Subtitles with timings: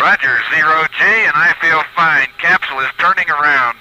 [0.00, 2.28] Roger, zero G, and I feel fine.
[2.38, 3.80] Capsule is turning around.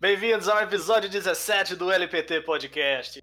[0.00, 3.22] Bem-vindos ao episódio 17 do LPT Podcast.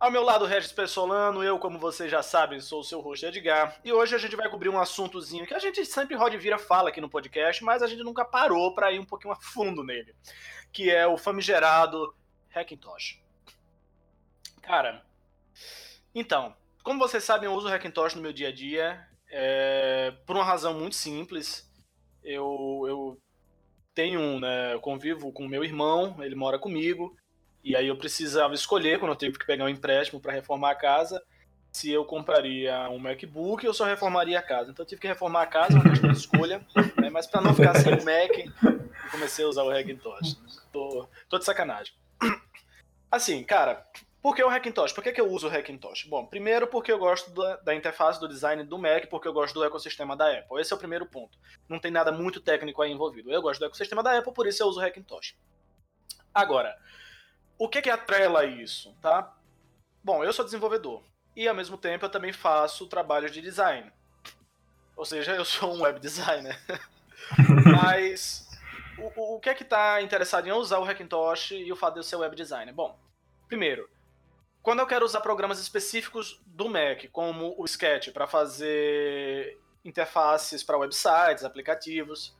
[0.00, 3.78] Ao meu lado, Regis Pessolano, eu, como vocês já sabem, sou o seu host Edgar,
[3.84, 6.56] e hoje a gente vai cobrir um assuntozinho que a gente sempre roda e vira
[6.56, 9.84] fala aqui no podcast, mas a gente nunca parou para ir um pouquinho a fundo
[9.84, 10.14] nele,
[10.72, 12.14] que é o famigerado
[12.54, 13.20] Hackintosh.
[14.62, 15.04] Cara,
[16.14, 20.36] então, como vocês sabem, eu uso o Hackintosh no meu dia a dia, é, por
[20.36, 21.68] uma razão muito simples.
[22.22, 23.18] Eu, eu
[23.94, 27.16] tenho, né, eu convivo com meu irmão, ele mora comigo,
[27.64, 30.74] e aí eu precisava escolher, quando eu tive que pegar um empréstimo para reformar a
[30.74, 31.22] casa,
[31.72, 34.70] se eu compraria um MacBook ou só reformaria a casa.
[34.70, 36.66] Então eu tive que reformar a casa, uma questão de escolha,
[36.96, 40.36] né, mas para não ficar sem o Mac, comecei a usar o Hackintosh.
[40.72, 41.92] Tô, tô de sacanagem.
[43.10, 43.86] Assim, cara,
[44.20, 44.92] por que o Hackintosh?
[44.92, 46.04] Por que, que eu uso o Hackintosh?
[46.04, 49.54] Bom, primeiro porque eu gosto da, da, interface, do design do Mac, porque eu gosto
[49.54, 50.60] do ecossistema da Apple.
[50.60, 51.38] Esse é o primeiro ponto.
[51.68, 53.30] Não tem nada muito técnico aí envolvido.
[53.30, 55.36] Eu gosto do ecossistema da Apple, por isso eu uso o Hackintosh.
[56.34, 56.76] Agora,
[57.56, 59.34] o que que atrela isso, tá?
[60.02, 61.02] Bom, eu sou desenvolvedor
[61.36, 63.92] e ao mesmo tempo eu também faço trabalhos de design.
[64.96, 66.60] Ou seja, eu sou um web designer.
[67.64, 68.48] Mas
[68.98, 72.00] o, o que é que está interessado em usar o Hackintosh e o fato de
[72.00, 72.74] eu ser web designer?
[72.74, 72.98] Bom,
[73.46, 73.88] primeiro,
[74.62, 80.76] quando eu quero usar programas específicos do Mac, como o Sketch, para fazer interfaces para
[80.76, 82.36] websites, aplicativos.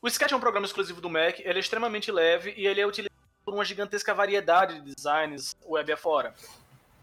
[0.00, 2.86] O Sketch é um programa exclusivo do Mac, ele é extremamente leve e ele é
[2.86, 6.34] utilizado por uma gigantesca variedade de designs web afora.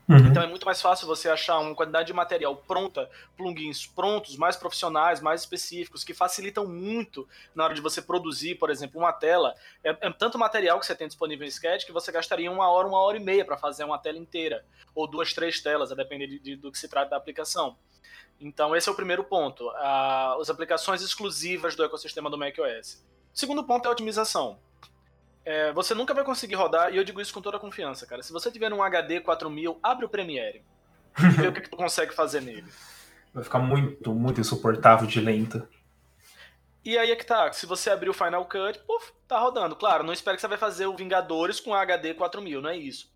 [0.10, 0.18] Uhum.
[0.28, 3.08] Então é muito mais fácil você achar uma quantidade de material pronta,
[3.38, 8.72] plugins prontos, mais profissionais, mais específicos, que facilitam muito na hora de você produzir, por
[8.72, 9.54] exemplo, uma tela.
[9.84, 12.88] É, é tanto material que você tem disponível em Sketch que você gastaria uma hora,
[12.88, 14.66] uma hora e meia para fazer uma tela inteira,
[14.96, 17.78] ou duas, três telas, a depender de, de, do que se trata da aplicação.
[18.42, 23.06] Então esse é o primeiro ponto, as aplicações exclusivas do ecossistema do macOS.
[23.32, 24.58] O segundo ponto é a otimização
[25.50, 28.22] é, você nunca vai conseguir rodar, e eu digo isso com toda a confiança, cara.
[28.22, 30.64] Se você tiver um HD 4000, abre o Premiere.
[31.18, 32.72] E vê o que, que tu consegue fazer nele.
[33.34, 35.68] Vai ficar muito, muito insuportável de lento.
[36.86, 39.76] E aí é que tá, se você abrir o Final Cut, puf, tá rodando.
[39.76, 43.12] Claro, não espero que você vai fazer o Vingadores com HD 4000, não é isso.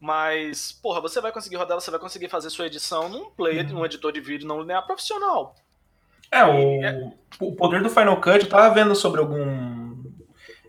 [0.00, 3.74] Mas, porra, você vai conseguir rodar, você vai conseguir fazer sua edição num player, uhum.
[3.74, 5.54] num editor de vídeo não linear profissional.
[6.30, 7.12] É, o, é...
[7.40, 9.79] o poder do Final Cut, eu tava vendo sobre algum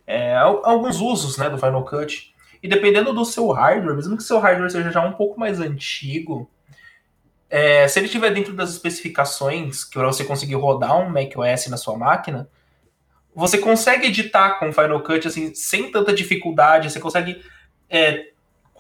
[0.06, 2.34] é, alguns usos né, do Final Cut.
[2.62, 6.50] E dependendo do seu hardware, mesmo que seu hardware seja já um pouco mais antigo,
[7.50, 11.78] é, se ele estiver dentro das especificações que para você conseguir rodar um macOS na
[11.78, 12.50] sua máquina,
[13.34, 17.44] você consegue editar com o Final Cut assim, sem tanta dificuldade, você consegue
[17.90, 18.31] é,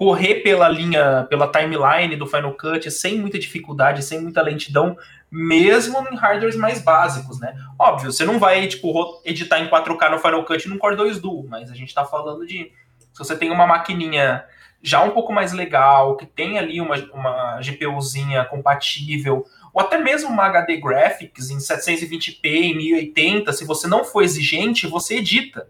[0.01, 4.97] correr pela linha, pela timeline do Final Cut sem muita dificuldade, sem muita lentidão,
[5.29, 7.53] mesmo em hardwares mais básicos, né?
[7.77, 11.47] Óbvio, você não vai tipo editar em 4K no Final Cut num Core 2 Duo,
[11.47, 12.71] mas a gente está falando de
[13.13, 14.43] se você tem uma maquininha
[14.81, 20.31] já um pouco mais legal, que tem ali uma, uma GPUzinha compatível, ou até mesmo
[20.31, 25.67] uma HD Graphics em 720p, em 1080, se você não for exigente, você edita.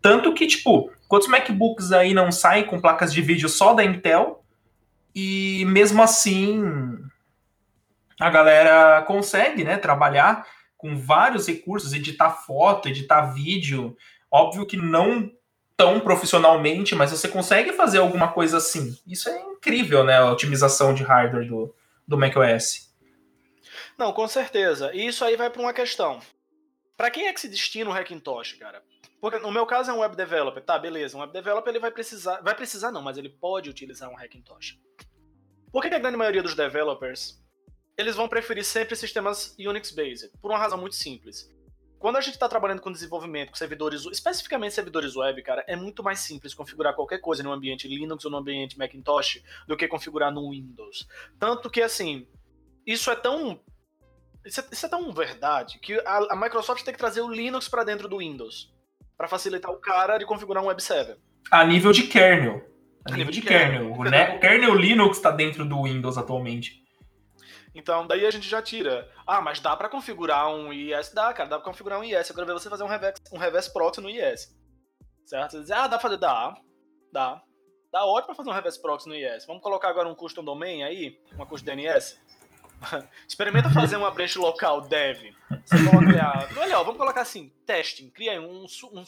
[0.00, 4.44] Tanto que, tipo, Quantos MacBooks aí não saem com placas de vídeo só da Intel?
[5.14, 6.60] E mesmo assim,
[8.18, 10.44] a galera consegue, né, trabalhar
[10.76, 13.96] com vários recursos, editar foto, editar vídeo.
[14.28, 15.30] Óbvio que não
[15.76, 18.98] tão profissionalmente, mas você consegue fazer alguma coisa assim.
[19.06, 21.72] Isso é incrível, né, a otimização de hardware do,
[22.08, 22.92] do macOS.
[23.96, 24.90] Não, com certeza.
[24.92, 26.18] E isso aí vai para uma questão.
[26.96, 28.82] Para quem é que se destina o Hackintosh, cara?
[29.24, 31.16] Porque no meu caso é um web developer, tá, beleza.
[31.16, 34.78] Um web developer ele vai precisar, vai precisar não, mas ele pode utilizar um Hackintosh.
[35.72, 37.42] Por que a grande maioria dos developers
[37.96, 40.30] eles vão preferir sempre sistemas Unix-based?
[40.42, 41.50] Por uma razão muito simples.
[41.98, 46.02] Quando a gente está trabalhando com desenvolvimento, com servidores, especificamente servidores web, cara, é muito
[46.02, 50.30] mais simples configurar qualquer coisa no ambiente Linux ou no ambiente Macintosh do que configurar
[50.30, 51.08] no Windows.
[51.38, 52.28] Tanto que, assim,
[52.86, 53.58] isso é tão.
[54.44, 57.70] Isso é, isso é tão verdade que a, a Microsoft tem que trazer o Linux
[57.70, 58.73] para dentro do Windows
[59.16, 61.18] para facilitar o cara de configurar um web server.
[61.50, 62.62] A nível de kernel.
[63.06, 63.92] A, nível, nível de, de kernel.
[63.92, 64.00] kernel.
[64.00, 64.36] O, né?
[64.36, 66.84] o kernel Linux está dentro do Windows atualmente.
[67.74, 69.10] Então, daí a gente já tira.
[69.26, 71.12] Ah, mas dá para configurar um IS?
[71.12, 72.28] Dá, cara, dá pra configurar um IS.
[72.28, 74.56] Eu quero ver você fazer um reverse, um reverse proxy no IS.
[75.26, 75.52] Certo?
[75.52, 76.16] Você diz, ah, dá pra fazer?
[76.18, 76.54] Dá.
[77.12, 77.42] Dá.
[77.92, 79.44] Dá ótimo pra fazer um reverse proxy no IS.
[79.46, 81.18] Vamos colocar agora um custom domain aí?
[81.34, 82.20] Uma custom DNS?
[83.28, 85.34] Experimenta fazer uma branch local dev.
[85.64, 88.10] Você coloca, olha, vamos colocar assim, testing.
[88.10, 89.04] Cria um, um,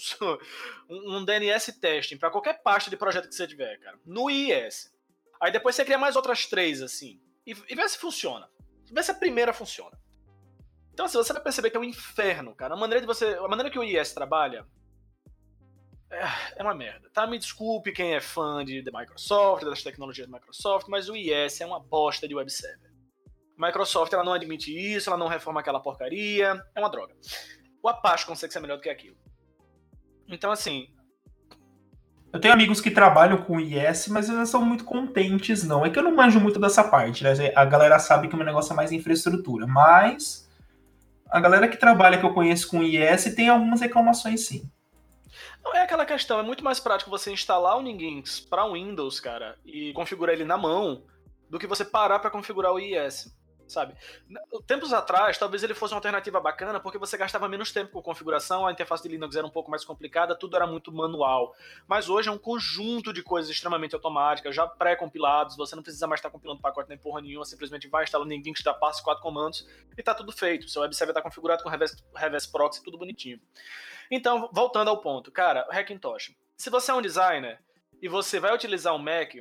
[0.90, 3.98] um, um DNS testing para qualquer parte de projeto que você tiver, cara.
[4.04, 4.92] No IIS.
[5.40, 7.20] Aí depois você cria mais outras três, assim.
[7.46, 8.48] E, e vê se funciona.
[8.90, 9.98] Vê se a primeira funciona.
[10.92, 12.74] Então, assim, você vai perceber que é um inferno, cara.
[12.74, 13.34] A maneira de você.
[13.34, 14.66] A maneira que o IS trabalha
[16.10, 16.22] é,
[16.56, 17.10] é uma merda.
[17.10, 17.26] Tá?
[17.26, 21.60] Me desculpe quem é fã de, de Microsoft, das tecnologias da Microsoft, mas o IS
[21.60, 22.85] é uma bosta de web server.
[23.56, 27.14] Microsoft ela não admite isso, ela não reforma aquela porcaria, é uma droga.
[27.82, 29.16] O Apache consegue ser melhor do que aquilo.
[30.28, 30.88] Então, assim.
[32.32, 35.86] Eu tenho amigos que trabalham com IS, mas eles não são muito contentes, não.
[35.86, 37.32] É que eu não manjo muito dessa parte, né?
[37.54, 40.46] A galera sabe que o meu negócio é mais infraestrutura, mas
[41.30, 44.70] a galera que trabalha que eu conheço com IS tem algumas reclamações sim.
[45.64, 49.56] Não é aquela questão, é muito mais prático você instalar o Ninginx para Windows, cara,
[49.64, 51.02] e configurar ele na mão,
[51.48, 53.34] do que você parar para configurar o IIS
[53.66, 53.94] sabe?
[54.66, 58.66] Tempos atrás, talvez ele fosse uma alternativa bacana porque você gastava menos tempo com configuração,
[58.66, 61.54] a interface de Linux era um pouco mais complicada, tudo era muito manual.
[61.86, 66.18] Mas hoje é um conjunto de coisas extremamente automáticas, já pré-compilados, você não precisa mais
[66.18, 69.66] estar compilando pacote nem porra nenhuma, simplesmente vai instalando que dá passo quatro comandos
[69.96, 70.68] e tá tudo feito.
[70.68, 73.40] Seu web server tá configurado com reverse, reverse proxy, tudo bonitinho.
[74.10, 76.34] Então, voltando ao ponto, cara, Hackintosh.
[76.56, 77.60] Se você é um designer
[78.00, 79.34] e você vai utilizar um Mac,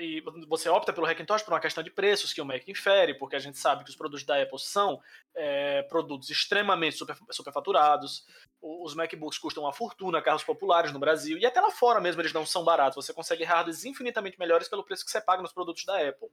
[0.00, 3.36] e você opta pelo Hackintosh por uma questão de preços que o Mac infere, porque
[3.36, 5.00] a gente sabe que os produtos da Apple são
[5.34, 8.26] é, produtos extremamente super, superfaturados.
[8.60, 12.32] Os MacBooks custam uma fortuna, carros populares no Brasil, e até lá fora mesmo eles
[12.32, 13.04] não são baratos.
[13.04, 16.28] Você consegue hardwares infinitamente melhores pelo preço que você paga nos produtos da Apple.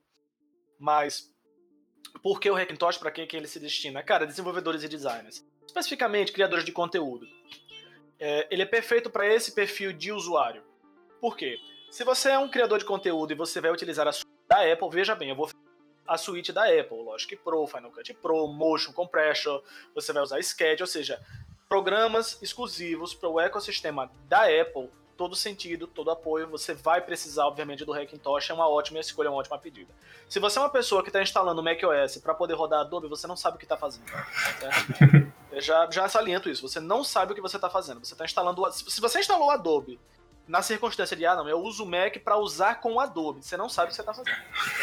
[0.78, 1.34] Mas
[2.22, 2.98] por que o Hackintosh?
[2.98, 4.04] Para quem, quem ele se destina?
[4.04, 5.46] Cara, desenvolvedores e designers.
[5.66, 7.28] Especificamente criadores de conteúdo.
[8.20, 10.64] É, ele é perfeito para esse perfil de usuário.
[11.22, 11.58] Por quê?
[11.89, 14.89] Se você é um criador de conteúdo e você vai utilizar a suíte da Apple,
[14.91, 15.50] veja bem, eu vou
[16.07, 19.62] a suíte da Apple, Logic Pro, Final Cut Pro, Motion Compression,
[19.94, 21.21] você vai usar Sketch, ou seja,
[21.68, 27.86] programas exclusivos para o ecossistema da Apple, todo sentido, todo apoio, você vai precisar, obviamente,
[27.86, 29.94] do Hackintosh, é uma ótima escolha, é uma ótima pedida.
[30.27, 33.27] Se você é uma pessoa que está instalando o macOS para poder rodar Adobe, você
[33.27, 34.09] não sabe o que está fazendo.
[34.59, 35.33] Certo?
[35.51, 38.00] Eu já, já saliento isso, você não sabe o que você está fazendo.
[38.00, 38.71] Você está instalando.
[38.71, 40.00] Se você instalou o Adobe
[40.50, 43.46] na circunstância de, ah, não, eu uso o Mac para usar com o Adobe.
[43.46, 44.36] Você não sabe o que você está fazendo.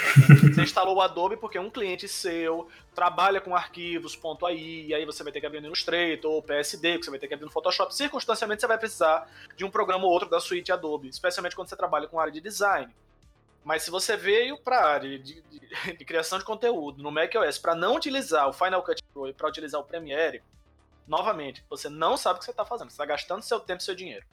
[0.55, 5.25] você instalou o Adobe porque um cliente seu trabalha com arquivos .ai, e aí você
[5.25, 7.51] vai ter que abrir no Illustrator ou PSD, que você vai ter que abrir no
[7.51, 7.93] Photoshop.
[7.93, 11.77] Circunstancialmente, você vai precisar de um programa ou outro da suíte Adobe, especialmente quando você
[11.77, 12.95] trabalha com área de design.
[13.65, 17.59] Mas se você veio para a área de, de, de, criação de conteúdo no macOS
[17.59, 20.45] para não utilizar o Final Cut Pro e para utilizar o Premiere,
[21.09, 22.91] novamente, você não sabe o que você está fazendo.
[22.91, 24.25] Você está gastando seu tempo e seu dinheiro.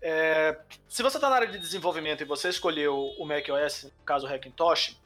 [0.00, 0.58] É,
[0.88, 4.28] se você está na área de desenvolvimento e você escolheu o macOS, no caso o
[4.28, 4.96] Hackintosh,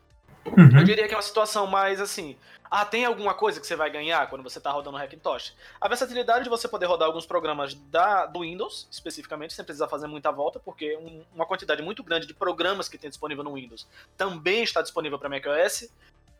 [0.46, 0.78] uhum.
[0.78, 2.36] eu diria que é uma situação mais assim.
[2.70, 5.54] Ah, tem alguma coisa que você vai ganhar quando você está rodando o Hackintosh?
[5.78, 10.06] A versatilidade de você poder rodar alguns programas da, do Windows, especificamente, sem precisar fazer
[10.06, 13.86] muita volta, porque um, uma quantidade muito grande de programas que tem disponível no Windows
[14.16, 15.90] também está disponível para macOS.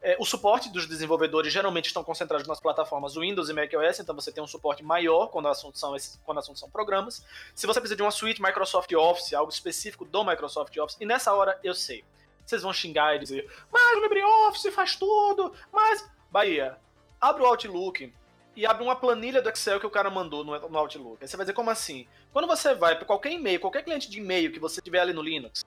[0.04, 4.32] É, o suporte dos desenvolvedores geralmente estão concentrados nas plataformas Windows e macOS, então você
[4.32, 5.94] tem um suporte maior quando assunto são,
[6.24, 7.24] quando assunto são programas.
[7.54, 11.32] Se você precisa de uma suíte Microsoft Office, algo específico do Microsoft Office, e nessa
[11.32, 12.04] hora eu sei,
[12.44, 16.10] vocês vão xingar e dizer, mas o LibreOffice faz tudo, mas.
[16.32, 16.78] Bahia,
[17.20, 18.12] abre o Outlook
[18.56, 21.18] e abre uma planilha do Excel que o cara mandou no, no Outlook.
[21.20, 22.08] Aí você vai dizer, como assim?
[22.32, 25.22] Quando você vai para qualquer e-mail, qualquer cliente de e-mail que você tiver ali no
[25.22, 25.64] Linux,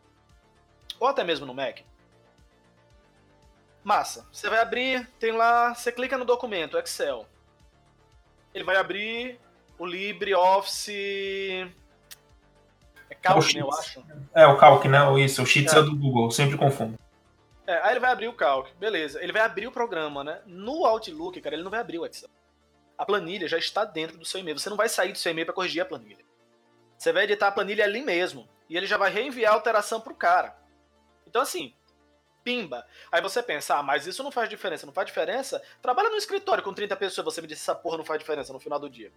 [1.00, 1.80] ou até mesmo no Mac,
[3.86, 4.26] Massa.
[4.32, 7.28] Você vai abrir, tem lá, você clica no documento, Excel.
[8.52, 9.40] Ele vai abrir
[9.78, 11.72] o LibreOffice.
[13.08, 14.04] É Calc, né, eu acho.
[14.34, 14.98] É, o Calc, né?
[15.20, 15.78] Isso, o Sheets é.
[15.78, 16.98] é do Google, sempre confundo.
[17.68, 19.22] É, aí ele vai abrir o Calc, beleza.
[19.22, 20.42] Ele vai abrir o programa, né?
[20.48, 22.30] No Outlook, cara, ele não vai abrir o Excel.
[22.98, 24.58] A planilha já está dentro do seu e-mail.
[24.58, 26.26] Você não vai sair do seu e-mail para corrigir a planilha.
[26.98, 28.50] Você vai editar a planilha ali mesmo.
[28.68, 30.58] E ele já vai reenviar a alteração pro cara.
[31.28, 31.76] Então, assim,
[32.46, 32.86] pimba.
[33.12, 34.86] Aí você pensa, ah, mas isso não faz diferença.
[34.86, 35.62] Não faz diferença?
[35.82, 38.60] Trabalha no escritório com 30 pessoas, você me disse essa porra não faz diferença no
[38.60, 39.12] final do dia.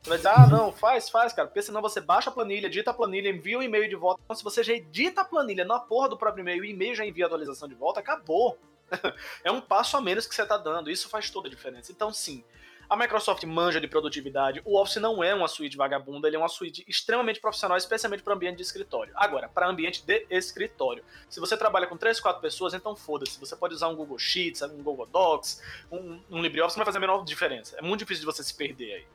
[0.00, 1.48] Você vai dizer, ah, não, faz, faz, cara.
[1.48, 4.20] Porque senão você baixa a planilha, edita a planilha, envia o um e-mail de volta.
[4.24, 7.04] Então, se você já edita a planilha na porra do próprio e-mail, o e-mail já
[7.04, 8.56] envia a atualização de volta, acabou.
[9.42, 10.88] é um passo a menos que você tá dando.
[10.88, 11.90] Isso faz toda a diferença.
[11.90, 12.44] Então, sim,
[12.88, 14.62] a Microsoft manja de produtividade.
[14.64, 18.34] O Office não é uma suíte vagabunda, ele é uma suíte extremamente profissional, especialmente para
[18.34, 19.12] ambiente de escritório.
[19.14, 21.04] Agora, para ambiente de escritório.
[21.28, 23.38] Se você trabalha com 3, 4 pessoas, então foda-se.
[23.38, 26.98] Você pode usar um Google Sheets, um Google Docs, um, um LibreOffice, não vai fazer
[26.98, 27.76] a menor diferença.
[27.78, 29.06] É muito difícil de você se perder aí.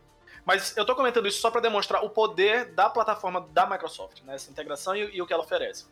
[0.45, 4.35] Mas eu tô comentando isso só para demonstrar o poder da plataforma da Microsoft, né?
[4.35, 5.85] Essa integração e, e o que ela oferece.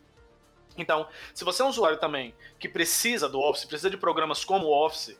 [0.76, 4.66] Então, se você é um usuário também que precisa do Office, precisa de programas como
[4.66, 5.18] o Office,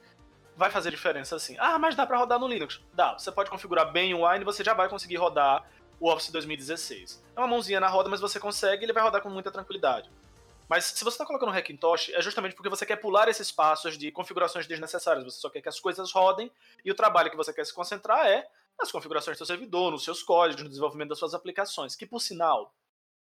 [0.56, 1.56] vai fazer diferença assim.
[1.58, 2.80] Ah, mas dá para rodar no Linux.
[2.92, 3.18] Dá.
[3.18, 5.66] Você pode configurar bem o Wine você já vai conseguir rodar
[5.98, 7.22] o Office 2016.
[7.36, 10.10] É uma mãozinha na roda, mas você consegue ele vai rodar com muita tranquilidade.
[10.68, 13.98] Mas se você está colocando um Hackintosh, é justamente porque você quer pular esses passos
[13.98, 15.24] de configurações desnecessárias.
[15.24, 16.50] Você só quer que as coisas rodem
[16.84, 20.02] e o trabalho que você quer se concentrar é nas configurações do seu servidor, nos
[20.02, 21.94] seus códigos, no desenvolvimento das suas aplicações.
[21.94, 22.74] Que, por sinal,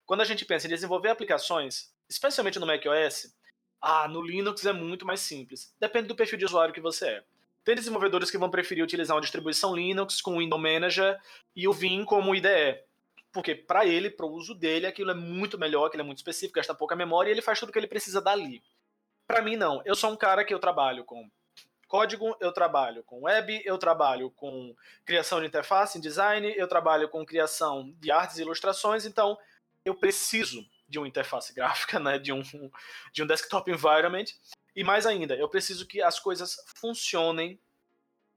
[0.06, 3.34] quando a gente pensa em desenvolver aplicações, especialmente no macOS,
[3.82, 5.74] ah, no Linux é muito mais simples.
[5.80, 7.24] Depende do perfil de usuário que você é.
[7.64, 11.20] Tem desenvolvedores que vão preferir utilizar uma distribuição Linux com o Window Manager
[11.56, 12.80] e o Vim como IDE.
[13.32, 16.56] Porque para ele, para o uso dele, aquilo é muito melhor, aquilo é muito específico,
[16.56, 18.62] gasta pouca memória e ele faz tudo o que ele precisa dali.
[19.26, 19.82] Para mim, não.
[19.86, 21.30] Eu sou um cara que eu trabalho com
[21.88, 27.26] código, eu trabalho com web, eu trabalho com criação de interface, design, eu trabalho com
[27.26, 29.38] criação de artes e ilustrações, então
[29.84, 32.44] eu preciso de uma interface gráfica, né, de um,
[33.12, 34.26] de um desktop environment,
[34.76, 37.60] e mais ainda, eu preciso que as coisas funcionem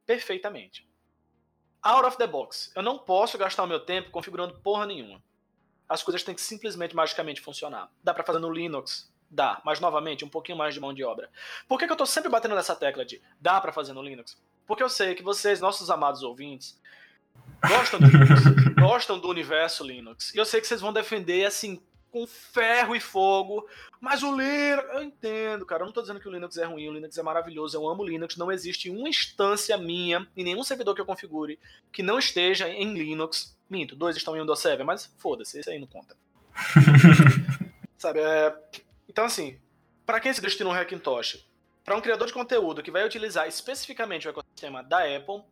[0.06, 0.88] perfeitamente.
[1.82, 2.72] Out of the box.
[2.74, 5.22] Eu não posso gastar o meu tempo configurando porra nenhuma.
[5.88, 7.90] As coisas têm que simplesmente magicamente funcionar.
[8.02, 9.12] Dá para fazer no Linux?
[9.30, 11.30] Dá, mas novamente, um pouquinho mais de mão de obra.
[11.68, 14.40] Por que, que eu tô sempre batendo nessa tecla de dá para fazer no Linux?
[14.66, 16.80] Porque eu sei que vocês, nossos amados ouvintes,
[17.68, 18.42] gostam do Linux,
[18.80, 20.34] gostam do universo Linux.
[20.34, 21.82] E eu sei que vocês vão defender assim
[22.14, 23.68] com ferro e fogo.
[24.00, 25.82] Mas o Linux, eu entendo, cara.
[25.82, 27.76] Eu não tô dizendo que o Linux é ruim, o Linux é maravilhoso.
[27.76, 28.36] Eu amo o Linux.
[28.36, 31.58] Não existe uma instância minha em nenhum servidor que eu configure
[31.92, 33.58] que não esteja em Linux.
[33.68, 36.16] Minto, dois estão em Windows 7, mas foda-se, esse aí não conta.
[37.98, 38.56] Sabe, é...
[39.08, 39.58] Então, assim,
[40.06, 41.44] para quem se destina um Hackintosh?
[41.84, 45.42] Para um criador de conteúdo que vai utilizar especificamente o ecossistema da Apple,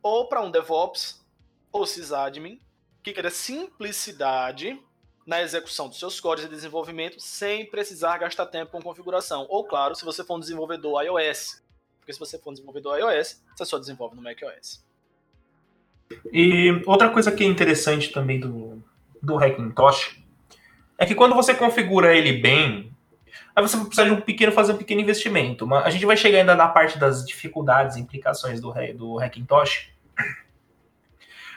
[0.00, 1.26] ou para um DevOps
[1.72, 2.60] ou sysadmin,
[3.02, 4.80] que quer simplicidade
[5.26, 9.46] na execução dos seus códigos de desenvolvimento sem precisar gastar tempo com configuração.
[9.48, 11.62] Ou, claro, se você for um desenvolvedor iOS.
[11.98, 14.84] Porque se você for um desenvolvedor iOS, você só desenvolve no macOS.
[16.30, 18.82] E outra coisa que é interessante também do,
[19.22, 20.22] do Hackintosh
[20.98, 22.94] é que quando você configura ele bem,
[23.56, 25.72] aí você precisa de um pequeno fazer um pequeno investimento.
[25.74, 29.90] A gente vai chegar ainda na parte das dificuldades e implicações do, do Hackintosh.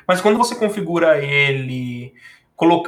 [0.07, 2.13] Mas quando você configura ele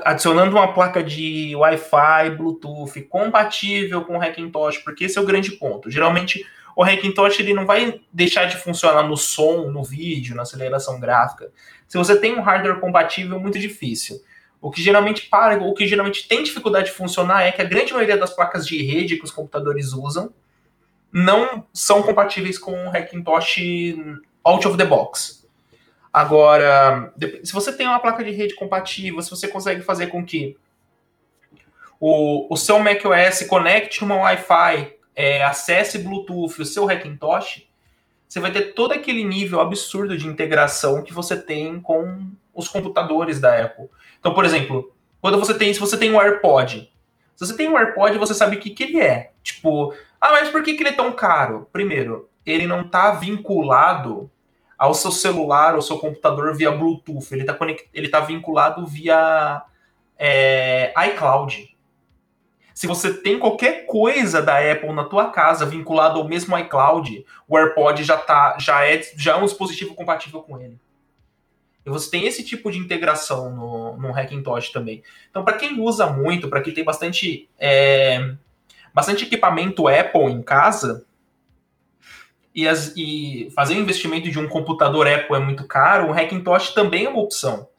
[0.04, 5.52] adicionando uma placa de Wi-Fi, Bluetooth compatível com o Hackintosh, porque esse é o grande
[5.52, 5.92] ponto.
[5.92, 6.46] Geralmente
[6.76, 11.52] o Hackintosh ele não vai deixar de funcionar no som, no vídeo, na aceleração gráfica.
[11.88, 14.20] Se você tem um hardware compatível, é muito difícil.
[14.62, 17.94] O que geralmente para, o que geralmente tem dificuldade de funcionar é que a grande
[17.94, 20.34] maioria das placas de rede que os computadores usam
[21.12, 23.60] não são compatíveis com o Hackintosh
[24.44, 25.39] out of the box.
[26.12, 27.14] Agora,
[27.44, 30.58] se você tem uma placa de rede compatível, se você consegue fazer com que
[32.00, 37.68] o, o seu macOS conecte uma Wi-Fi, é, acesse Bluetooth, o seu Hackintosh,
[38.28, 43.40] você vai ter todo aquele nível absurdo de integração que você tem com os computadores
[43.40, 43.90] da Apple.
[44.20, 46.92] Então, por exemplo, quando você tem, se você tem um AirPod,
[47.36, 49.32] se você tem um AirPod, você sabe o que, que ele é.
[49.44, 51.68] Tipo, ah, mas por que, que ele é tão caro?
[51.72, 54.30] Primeiro, ele não está vinculado
[54.80, 57.28] ao seu celular, ao seu computador via Bluetooth.
[57.32, 57.58] Ele está
[57.94, 59.62] ele tá vinculado via
[60.18, 61.78] é, iCloud.
[62.74, 67.58] Se você tem qualquer coisa da Apple na tua casa vinculado ao mesmo iCloud, o
[67.58, 70.80] AirPod já, tá, já, é, já é um dispositivo compatível com ele.
[71.86, 75.04] E você tem esse tipo de integração no, no Hackintosh também.
[75.30, 78.34] Então, para quem usa muito, para quem tem bastante, é,
[78.94, 81.06] bastante equipamento Apple em casa,
[82.60, 86.74] e, as, e fazer o investimento de um computador Apple é muito caro, o Hackintosh
[86.74, 87.70] também é uma opção.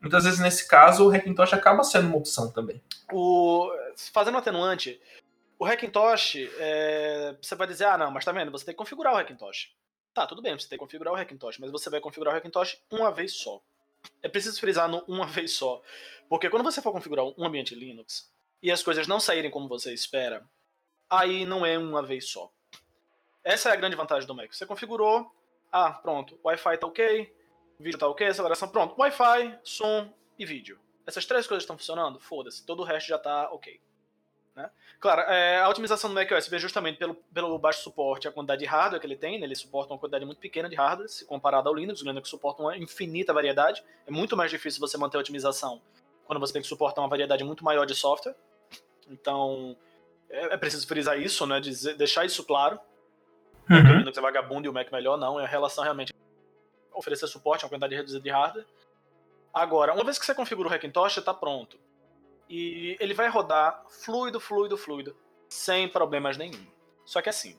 [0.00, 2.82] Muitas vezes, nesse caso, o Hackintosh acaba sendo uma opção também.
[3.12, 3.70] O,
[4.12, 5.00] fazendo um atenuante,
[5.58, 9.14] o Hackintosh, é, você vai dizer, ah, não, mas tá vendo, você tem que configurar
[9.14, 9.70] o Hackintosh.
[10.12, 12.78] Tá, tudo bem, você tem que configurar o Hackintosh, mas você vai configurar o Hackintosh
[12.90, 13.60] uma vez só.
[14.22, 15.80] É preciso frisar no uma vez só.
[16.28, 18.28] Porque quando você for configurar um ambiente Linux
[18.60, 20.44] e as coisas não saírem como você espera,
[21.08, 22.50] aí não é uma vez só.
[23.42, 24.52] Essa é a grande vantagem do Mac.
[24.52, 25.30] Você configurou,
[25.72, 27.34] ah, pronto, Wi-Fi tá ok,
[27.78, 28.94] vídeo tá ok, aceleração, pronto.
[29.00, 30.78] Wi-Fi, som e vídeo.
[31.06, 32.20] Essas três coisas estão funcionando?
[32.20, 33.80] Foda-se, todo o resto já tá ok.
[34.54, 34.70] Né?
[34.98, 38.66] Claro, é, a otimização do macOS vem justamente pelo, pelo baixo suporte a quantidade de
[38.66, 39.46] hardware que ele tem, né?
[39.46, 42.62] ele suporta uma quantidade muito pequena de hardware, se comparado ao Linux, o Linux suporta
[42.62, 45.80] uma infinita variedade, é muito mais difícil você manter a otimização
[46.26, 48.34] quando você tem que suportar uma variedade muito maior de software,
[49.08, 49.76] então
[50.28, 51.60] é, é preciso frisar isso, né?
[51.60, 52.78] Dizer, deixar isso claro,
[53.68, 53.76] uhum.
[53.76, 55.40] o Linux é vagabundo e o Mac melhor, não.
[55.40, 56.12] É a relação realmente
[56.92, 58.66] oferecer suporte a uma quantidade reduzida de hardware.
[59.52, 61.78] Agora, uma vez que você configura o Hackintosh, está pronto.
[62.48, 65.16] E ele vai rodar fluido, fluido, fluido,
[65.48, 66.66] sem problemas nenhum.
[67.04, 67.58] Só que assim,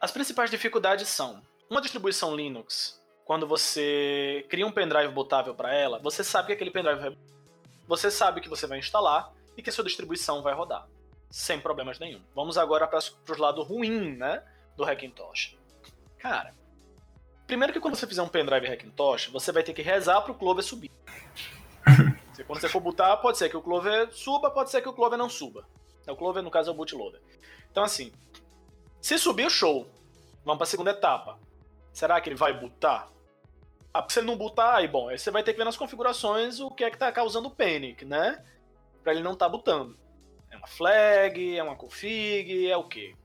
[0.00, 3.02] as principais dificuldades são uma distribuição Linux.
[3.24, 7.18] Quando você cria um pendrive botável para ela, você sabe que aquele pendrive vai...
[7.86, 10.86] você sabe que você vai instalar e que a sua distribuição vai rodar.
[11.30, 12.22] sem problemas nenhum.
[12.34, 14.42] Vamos agora para os lados ruins, né,
[14.76, 15.56] do Hackintosh.
[16.18, 16.54] Cara,
[17.46, 20.34] primeiro que quando você fizer um pendrive Hackintosh, você vai ter que rezar para o
[20.34, 20.90] Clover subir.
[22.46, 25.18] quando você for botar, pode ser que o Clover suba, pode ser que o Clover
[25.18, 25.66] não suba.
[26.06, 27.20] O Clover, no caso, é o bootloader.
[27.70, 28.12] Então, assim,
[29.00, 29.88] se subir o show,
[30.44, 31.38] vamos para a segunda etapa.
[31.92, 33.08] Será que ele vai botar?
[33.92, 36.60] Ah, se ele não botar, aí bom, aí você vai ter que ver nas configurações
[36.60, 38.44] o que é que tá causando panic, né?
[39.02, 39.96] Pra ele não tá botando.
[40.50, 43.16] É uma flag, é uma config, é o quê?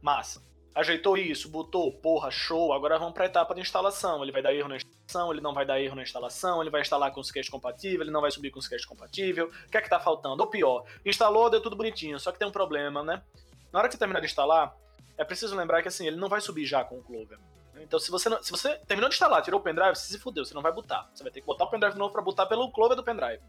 [0.00, 0.42] Massa.
[0.78, 2.72] Ajeitou isso, botou, porra, show.
[2.72, 4.22] Agora vamos pra etapa de instalação.
[4.22, 6.82] Ele vai dar erro na instalação, ele não vai dar erro na instalação, ele vai
[6.82, 9.48] instalar com sketch compatível, ele não vai subir com sketch compatível.
[9.66, 10.40] O que é que tá faltando?
[10.40, 13.20] Ou pior, instalou, deu tudo bonitinho, só que tem um problema, né?
[13.72, 14.72] Na hora que você terminar de instalar,
[15.16, 17.40] é preciso lembrar que assim, ele não vai subir já com o Clover.
[17.80, 20.44] Então, se você, não, se você terminou de instalar, tirou o pendrive, você se fudeu,
[20.44, 21.10] você não vai botar.
[21.12, 23.42] Você vai ter que botar o pendrive novo para botar pelo Clover do pendrive.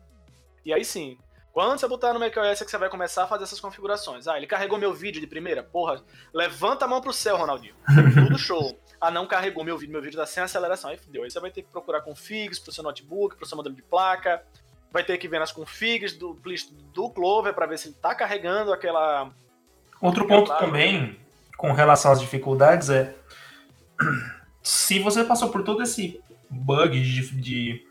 [0.66, 1.16] E aí sim,
[1.52, 4.28] quando você botar no macOS é que você vai começar a fazer essas configurações.
[4.28, 5.64] Ah, ele carregou meu vídeo de primeira?
[5.64, 6.02] Porra,
[6.34, 7.74] levanta a mão pro céu, Ronaldinho.
[8.14, 8.80] Tudo show.
[9.02, 10.90] Ah, não carregou meu vídeo, meu vídeo tá sem aceleração.
[10.90, 11.24] Aí fudeu.
[11.24, 14.44] Aí você vai ter que procurar configs pro seu notebook, pro seu modelo de placa.
[14.92, 16.40] Vai ter que ver nas configs do,
[16.94, 19.32] do Clover para ver se ele tá carregando aquela.
[20.02, 21.20] Outro ponto também,
[21.58, 23.16] com relação às dificuldades, é
[24.62, 27.89] se você passou por todo esse bug de, de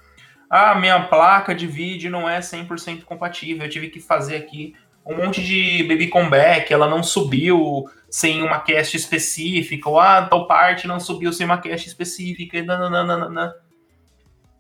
[0.51, 4.75] ah, minha placa de vídeo não é 100% compatível, eu tive que fazer aqui
[5.05, 10.47] um monte de baby comeback, ela não subiu sem uma cache específica, ou ah, tal
[10.47, 13.55] parte não subiu sem uma cache específica, e nananana.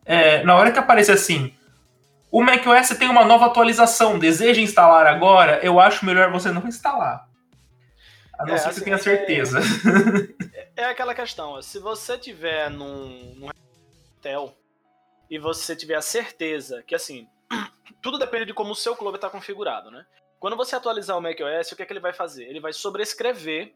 [0.04, 1.52] É, na hora que aparece assim,
[2.30, 7.28] o macOS tem uma nova atualização, deseja instalar agora, eu acho melhor você não instalar.
[8.38, 9.61] A não é, ser assim, que tenha certeza.
[10.54, 13.49] É, é, aquela questão, se você tiver num, num
[14.18, 14.54] hotel
[15.30, 17.28] e você tiver a certeza que, assim,
[18.02, 20.06] tudo depende de como o seu clube está configurado, né?
[20.38, 22.44] Quando você atualizar o macOS, o que é que ele vai fazer?
[22.44, 23.75] Ele vai sobrescrever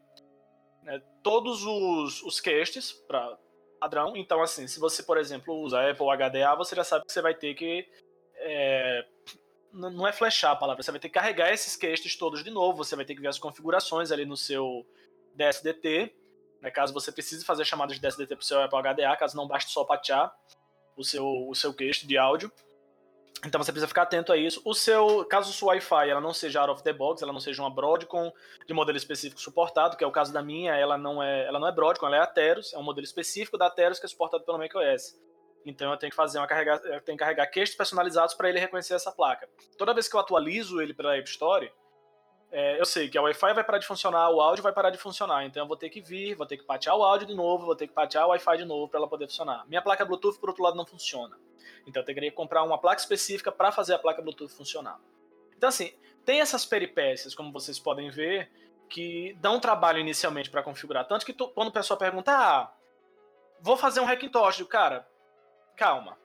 [0.81, 3.37] né, todos os, os caches para
[3.79, 4.15] padrão.
[4.15, 7.35] Então, assim, se você, por exemplo, usa Apple HDA, você já sabe que você vai
[7.35, 7.85] ter que
[8.37, 9.05] é,
[9.73, 12.77] não é flechar a palavra, você vai ter que carregar esses caches todos de novo,
[12.77, 14.85] você vai ter que ver as configurações ali no seu
[15.35, 16.15] DSDT,
[16.61, 19.47] né, caso você precise fazer chamadas de DSDT para o seu Apple HDA, caso não
[19.47, 20.33] baste só patear
[20.95, 22.51] o seu, o seu cache de áudio.
[23.45, 24.61] Então você precisa ficar atento a isso.
[24.63, 27.61] O seu, caso sua Wi-Fi ela não seja out of the box, ela não seja
[27.61, 28.31] uma Broadcom
[28.65, 31.67] de modelo específico suportado, que é o caso da minha, ela não é, ela não
[31.67, 34.57] é Broadcom, ela é Ateros, é um modelo específico da Ateros que é suportado pelo
[34.57, 35.19] macOS.
[35.65, 38.59] Então eu tenho que fazer uma carregar, eu tenho que carregar queixos personalizados para ele
[38.59, 39.49] reconhecer essa placa.
[39.77, 41.71] Toda vez que eu atualizo ele pela App Store,
[42.55, 44.97] é, eu sei que a Wi-Fi vai parar de funcionar, o áudio vai parar de
[44.99, 45.43] funcionar.
[45.43, 47.75] Então eu vou ter que vir, vou ter que patear o áudio de novo, vou
[47.75, 49.67] ter que patear o Wi-Fi de novo para ela poder funcionar.
[49.67, 51.35] Minha placa Bluetooth, por outro lado, não funciona.
[51.87, 54.99] Então eu teria que comprar uma placa específica para fazer a placa Bluetooth funcionar.
[55.57, 58.51] Então assim, tem essas peripécias, como vocês podem ver,
[58.87, 61.07] que dão trabalho inicialmente para configurar.
[61.07, 62.71] Tanto que tu, quando o pessoal pergunta, ah,
[63.59, 65.07] vou fazer um Hackintosh, cara,
[65.75, 66.19] calma.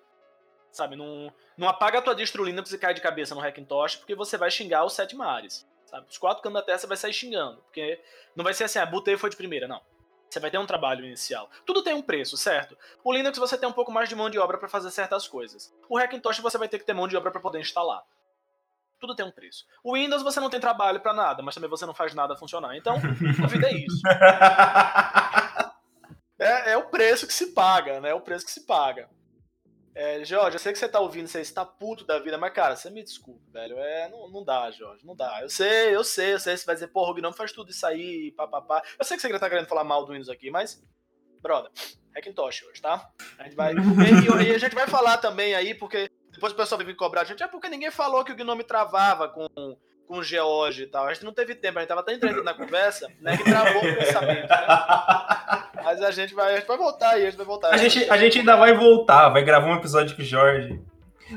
[0.71, 4.15] Sabe, não, não apaga a tua distro Linux e cai de cabeça no Hackintosh, porque
[4.15, 5.67] você vai xingar os sete mares.
[5.89, 6.07] Sabe?
[6.09, 7.63] Os quatro cantos da terra você vai sair xingando.
[7.63, 8.01] Porque
[8.37, 9.81] não vai ser assim, ah, botei foi de primeira, não.
[10.29, 11.49] Você vai ter um trabalho inicial.
[11.65, 12.77] Tudo tem um preço, certo?
[13.03, 15.75] O Linux você tem um pouco mais de mão de obra para fazer certas coisas.
[15.89, 18.03] O Hackintosh você vai ter que ter mão de obra para poder instalar.
[19.01, 19.65] Tudo tem um preço.
[19.83, 22.77] O Windows você não tem trabalho para nada, mas também você não faz nada funcionar.
[22.77, 24.03] Então, a vida é isso.
[26.39, 28.11] é, é o preço que se paga, né?
[28.11, 29.09] É o preço que se paga.
[29.99, 32.77] É, Jorge, eu sei que você tá ouvindo, você está puto da vida, mas, cara,
[32.77, 33.77] você me desculpa, velho.
[33.81, 35.41] É, não, não dá, Jorge, não dá.
[35.43, 36.57] Eu sei, eu sei, eu sei.
[36.57, 38.81] Você vai dizer, porra, o Gnome faz tudo isso aí, papapá.
[38.97, 40.81] Eu sei que você tá querendo falar mal do Windows aqui, mas,
[41.43, 41.73] brother,
[42.15, 43.11] Hackintosh hoje, tá?
[43.41, 43.75] A gente vai.
[43.75, 47.25] e, e, a gente vai falar também aí, porque depois o pessoal vem cobrar a
[47.25, 49.49] gente, é porque ninguém falou que o Gnome travava com
[50.09, 51.07] com o George e tal.
[51.07, 53.83] A gente não teve tempo, a gente tava tão entretido na conversa, né, que travou
[53.83, 54.49] o pensamento.
[54.49, 55.65] Né?
[55.85, 57.75] Mas a gente vai, a gente vai voltar aí, a gente vai voltar.
[57.75, 60.81] A gente, a gente ainda vai voltar, vai gravar um episódio com o Jorge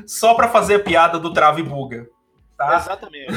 [0.06, 2.08] só pra fazer a piada do trava e buga.
[2.56, 2.76] Tá?
[2.76, 3.32] Exatamente.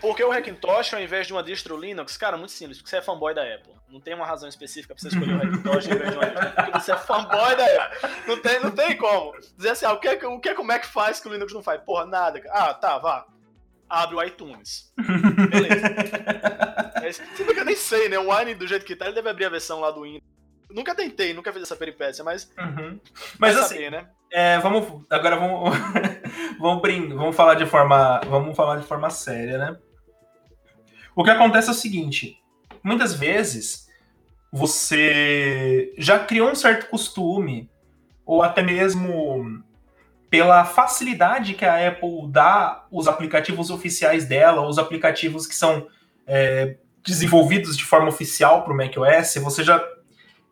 [0.00, 3.02] Porque o Hackintosh, ao invés de uma distro Linux, cara, muito simples, porque você é
[3.02, 3.72] fanboy da Apple.
[3.88, 6.52] Não tem uma razão específica pra você escolher o Hackintosh ao invés de uma distro,
[6.54, 8.10] porque você é fanboy da Apple.
[8.26, 9.32] Não tem, não tem como.
[9.56, 11.62] Dizer assim, ah, o que, o que como é que faz que o Linux não
[11.62, 11.80] faz?
[11.82, 12.40] Porra, nada.
[12.50, 13.26] Ah, tá, vá
[13.92, 14.90] abre o iTunes.
[14.96, 15.86] Beleza.
[17.02, 18.18] é, se bem que eu nem sei, né?
[18.18, 20.22] O Wine, do jeito que tá, ele deve abrir a versão lá do Windows.
[20.70, 22.50] Nunca tentei, nunca fiz essa peripécia, mas.
[22.58, 22.98] Uhum.
[23.38, 24.08] Mas assim, saber, né?
[24.30, 25.04] É, vamos.
[25.10, 25.76] Agora vamos.
[26.58, 28.20] vamos brindar, vamos falar de forma.
[28.26, 29.76] Vamos falar de forma séria, né?
[31.14, 32.42] O que acontece é o seguinte:
[32.82, 33.86] muitas vezes
[34.50, 37.70] você já criou um certo costume,
[38.24, 39.62] ou até mesmo
[40.32, 45.86] pela facilidade que a Apple dá os aplicativos oficiais dela, os aplicativos que são
[46.26, 49.86] é, desenvolvidos de forma oficial para o macOS, você já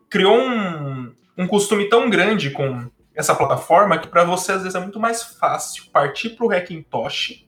[0.07, 4.79] criou um, um costume tão grande com essa plataforma que para você às vezes é
[4.79, 7.43] muito mais fácil partir para o Hackintosh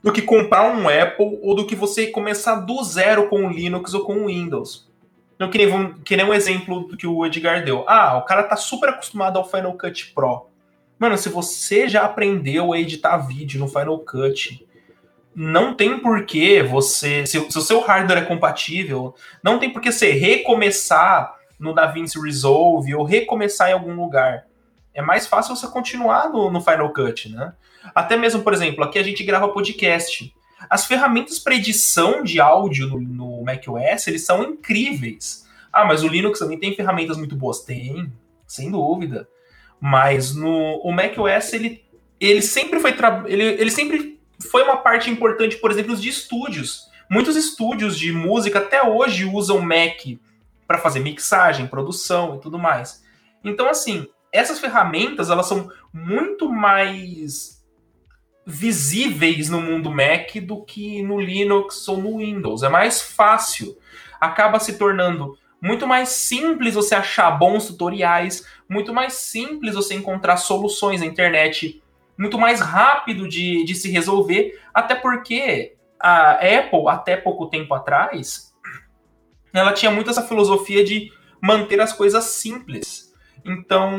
[0.00, 3.92] do que comprar um Apple ou do que você começar do zero com o Linux
[3.92, 4.88] ou com o Windows.
[5.34, 7.84] Então, que nem, que nem um exemplo do que o Edgar deu.
[7.88, 10.46] Ah, o cara tá super acostumado ao Final Cut Pro.
[10.98, 14.66] Mano, se você já aprendeu a editar vídeo no Final Cut,
[15.34, 17.24] não tem porquê você.
[17.24, 22.94] Se, se o seu hardware é compatível, não tem porquê você recomeçar no DaVinci Resolve
[22.94, 24.46] ou recomeçar em algum lugar.
[24.92, 27.52] É mais fácil você continuar no, no Final Cut, né?
[27.94, 30.34] Até mesmo, por exemplo, aqui a gente grava podcast.
[30.68, 35.46] As ferramentas para edição de áudio no, no macOS, eles são incríveis.
[35.72, 37.60] Ah, mas o Linux também tem ferramentas muito boas?
[37.60, 38.12] Tem,
[38.44, 39.28] sem dúvida.
[39.80, 41.84] Mas no o macOS, ele,
[42.20, 42.94] ele sempre foi
[43.26, 44.18] ele, ele sempre
[44.50, 46.88] foi uma parte importante, por exemplo, de estúdios.
[47.10, 50.00] Muitos estúdios de música até hoje usam Mac
[50.66, 53.02] para fazer mixagem, produção e tudo mais.
[53.42, 57.58] Então, assim, essas ferramentas elas são muito mais
[58.44, 62.62] visíveis no mundo Mac do que no Linux ou no Windows.
[62.62, 63.76] É mais fácil.
[64.20, 70.36] Acaba se tornando muito mais simples você achar bons tutoriais, muito mais simples você encontrar
[70.36, 71.82] soluções na internet,
[72.16, 78.54] muito mais rápido de, de se resolver, até porque a Apple, até pouco tempo atrás,
[79.52, 83.12] ela tinha muito essa filosofia de manter as coisas simples.
[83.44, 83.92] Então,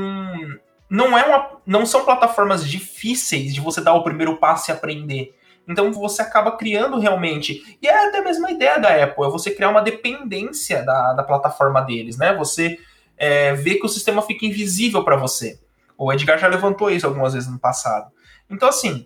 [0.89, 5.35] não, é uma, não são plataformas difíceis de você dar o primeiro passo e aprender.
[5.69, 7.77] Então você acaba criando realmente.
[7.79, 11.79] E é até a ideia da Apple, é você criar uma dependência da, da plataforma
[11.79, 12.33] deles, né?
[12.33, 12.79] Você
[13.15, 15.59] é, vê que o sistema fica invisível para você.
[15.95, 18.11] O Edgar já levantou isso algumas vezes no passado.
[18.49, 19.05] Então, assim,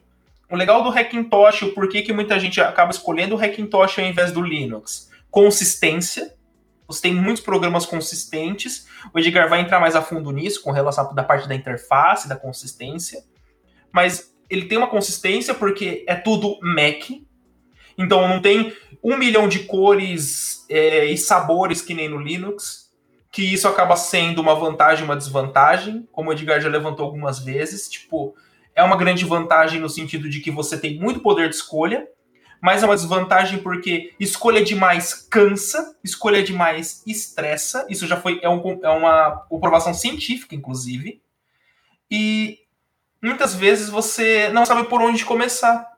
[0.50, 4.32] o legal do Hackintosh, o porquê que muita gente acaba escolhendo o Hackintosh ao invés
[4.32, 5.10] do Linux?
[5.30, 6.34] Consistência.
[6.88, 8.88] Você tem muitos programas consistentes.
[9.14, 12.38] O Edgar vai entrar mais a fundo nisso, com relação da parte da interface, da
[12.38, 13.22] consistência.
[13.92, 17.10] Mas ele tem uma consistência porque é tudo Mac.
[17.98, 22.92] Então não tem um milhão de cores é, e sabores que nem no Linux.
[23.32, 27.40] Que isso acaba sendo uma vantagem e uma desvantagem, como o Edgar já levantou algumas
[27.40, 27.90] vezes.
[27.90, 28.36] Tipo,
[28.76, 32.08] é uma grande vantagem no sentido de que você tem muito poder de escolha,
[32.62, 37.88] mas é uma desvantagem porque escolha demais cansa, escolha demais estressa.
[37.90, 41.22] Isso já foi é, um, é uma comprovação científica, inclusive.
[42.10, 42.60] E
[43.24, 45.94] muitas vezes você não sabe por onde começar.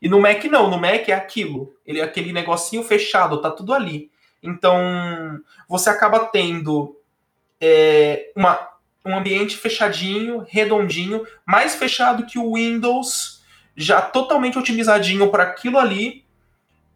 [0.00, 1.74] E no Mac não, no Mac é aquilo.
[1.84, 4.10] Ele é aquele negocinho fechado, tá tudo ali.
[4.42, 6.96] Então você acaba tendo
[7.60, 8.68] é, uma,
[9.04, 13.42] um ambiente fechadinho, redondinho, mais fechado que o Windows
[13.76, 16.24] já totalmente otimizadinho para aquilo ali,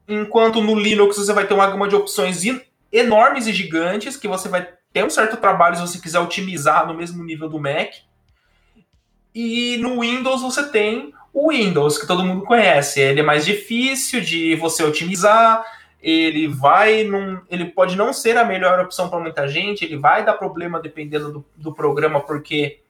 [0.09, 2.43] enquanto no Linux você vai ter uma gama de opções
[2.91, 6.95] enormes e gigantes que você vai ter um certo trabalho se você quiser otimizar no
[6.95, 7.95] mesmo nível do Mac.
[9.35, 13.01] E no Windows você tem o Windows, que todo mundo conhece.
[13.01, 15.65] Ele é mais difícil de você otimizar,
[16.03, 20.25] ele vai num, ele pode não ser a melhor opção para muita gente, ele vai
[20.25, 22.81] dar problema dependendo do, do programa, porque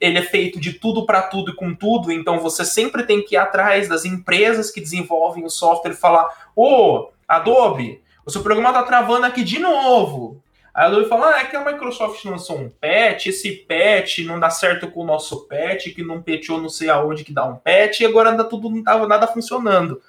[0.00, 3.34] ele é feito de tudo para tudo e com tudo, então você sempre tem que
[3.34, 8.42] ir atrás das empresas que desenvolvem o software e falar: Ô, oh, Adobe, o seu
[8.42, 10.40] programa tá travando aqui de novo.
[10.74, 14.38] Aí a Adobe fala: ah, é que a Microsoft lançou um patch, esse patch não
[14.38, 17.56] dá certo com o nosso patch, que não patchou não sei aonde que dá um
[17.56, 20.00] patch, e agora anda tudo, não tava nada funcionando.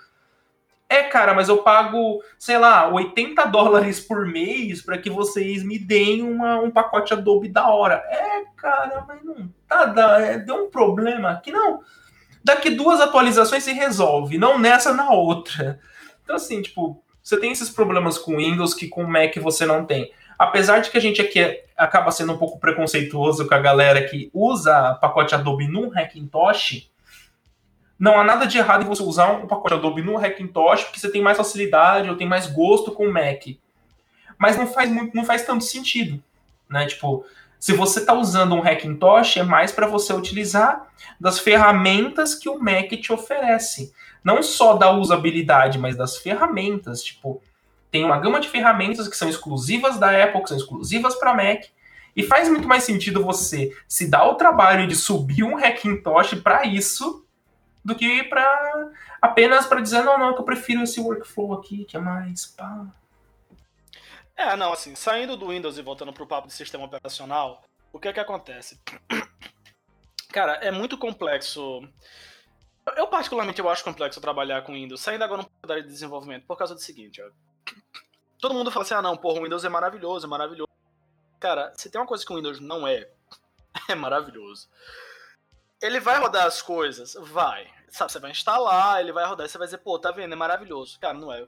[0.91, 5.80] É, cara, mas eu pago, sei lá, 80 dólares por mês para que vocês me
[5.80, 8.04] deem uma, um pacote Adobe da hora.
[8.10, 11.50] É, cara, mas não tá, dá, é, deu um problema aqui.
[11.50, 11.80] Não,
[12.43, 15.80] daqui duas atualizações se resolve, não nessa, na outra.
[16.26, 20.12] Então, assim, tipo, você tem esses problemas com Windows que com Mac você não tem.
[20.41, 21.39] Apesar de que a gente aqui
[21.77, 26.89] acaba sendo um pouco preconceituoso com a galera que usa pacote Adobe no Hackintosh,
[27.99, 31.12] não há nada de errado em você usar um pacote Adobe no Hackintosh, porque você
[31.12, 33.56] tem mais facilidade ou tem mais gosto com o Mac.
[34.36, 36.19] Mas não faz, muito, não faz tanto sentido.
[36.67, 36.88] Né?
[36.88, 37.23] Tipo,
[37.60, 40.88] se você está usando um Hackintosh, é mais para você utilizar
[41.19, 43.93] das ferramentas que o Mac te oferece.
[44.23, 47.04] Não só da usabilidade, mas das ferramentas.
[47.04, 47.43] Tipo,
[47.91, 51.65] tem uma gama de ferramentas que são exclusivas da Apple, que são exclusivas para Mac.
[52.15, 56.65] E faz muito mais sentido você se dar o trabalho de subir um Hackintosh para
[56.65, 57.25] isso
[57.84, 61.97] do que para apenas para dizer não, não, que eu prefiro esse workflow aqui, que
[61.97, 62.88] é mais pá.
[64.36, 68.08] É, não, assim, saindo do Windows e voltando pro papo de sistema operacional, o que
[68.08, 68.80] é que acontece?
[70.32, 71.82] Cara, é muito complexo.
[72.95, 76.45] Eu, particularmente, eu acho complexo trabalhar com Windows, saindo agora um pouco área de desenvolvimento,
[76.45, 77.51] por causa do seguinte, ó.
[78.39, 80.69] Todo mundo fala assim, ah não, porra, o Windows é maravilhoso, é maravilhoso.
[81.39, 83.10] Cara, se tem uma coisa que o Windows não é,
[83.88, 84.67] é maravilhoso.
[85.82, 87.15] Ele vai rodar as coisas?
[87.19, 87.67] Vai.
[87.89, 91.00] Sabe, você vai instalar, ele vai rodar, você vai dizer, pô, tá vendo, é maravilhoso.
[91.00, 91.47] Cara, não é.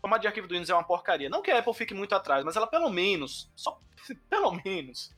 [0.00, 1.28] Formato de arquivo do Windows é uma porcaria.
[1.28, 3.80] Não que a Apple fique muito atrás, mas ela pelo menos, só
[4.30, 5.14] pelo menos,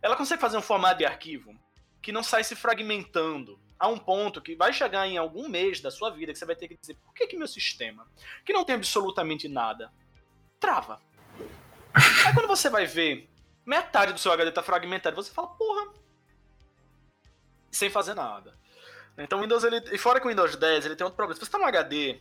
[0.00, 1.54] ela consegue fazer um formato de arquivo
[2.00, 5.90] que não sai se fragmentando a um ponto que vai chegar em algum mês da
[5.90, 8.06] sua vida que você vai ter que dizer por que, que meu sistema,
[8.44, 9.92] que não tem absolutamente nada,
[10.58, 11.00] trava.
[11.92, 13.28] Aí quando você vai ver
[13.64, 15.92] metade do seu HD tá fragmentado, você fala, porra,
[17.70, 18.54] sem fazer nada.
[19.18, 21.34] Então o Windows, ele, e fora que o Windows 10, ele tem outro problema.
[21.34, 22.20] Se você tá no HD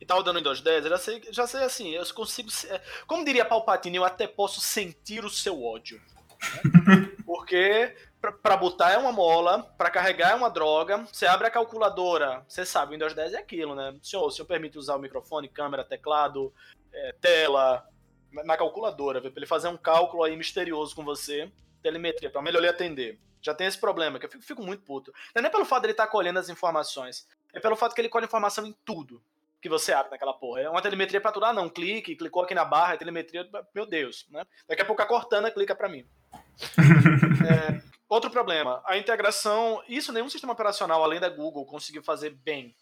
[0.00, 2.48] e tá rodando o Windows 10, eu já sei, já sei assim, eu consigo,
[3.06, 6.00] como diria Palpatine, eu até posso sentir o seu ódio.
[6.86, 7.10] Né?
[7.24, 10.98] Porque para botar é uma mola, para carregar é uma droga.
[11.10, 13.90] Você abre a calculadora, você sabe, o Windows 10 é aquilo, né?
[13.90, 16.52] O senhor, o senhor permite usar o microfone, câmera, teclado,
[16.92, 17.86] é, tela,
[18.32, 21.50] na calculadora, para ele fazer um cálculo aí misterioso com você,
[21.82, 23.18] telemetria, para melhor lhe atender.
[23.40, 25.12] Já tem esse problema, que eu fico, fico muito puto.
[25.34, 28.00] Não é nem pelo fato dele estar tá colhendo as informações, é pelo fato que
[28.00, 29.22] ele colhe informação em tudo
[29.60, 30.60] que você abre naquela porra.
[30.60, 31.44] É uma telemetria pra tudo.
[31.44, 34.44] Ah, não, clique, clicou aqui na barra, é telemetria, meu Deus, né?
[34.66, 36.06] Daqui a pouco a Cortana clica para mim.
[37.46, 39.82] é, outro problema, a integração.
[39.88, 42.74] Isso nenhum sistema operacional, além da Google, conseguiu fazer bem.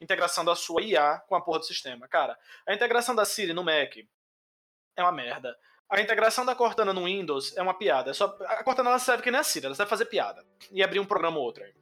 [0.00, 2.08] Integração da sua IA com a porra do sistema.
[2.08, 3.98] Cara, a integração da Siri no Mac
[4.96, 5.54] é uma merda.
[5.90, 8.10] A integração da Cortana no Windows é uma piada.
[8.10, 10.42] É só, a Cortana ela serve que nem a Siri, ela serve fazer piada.
[10.72, 11.74] E abrir um programa ou outro aí.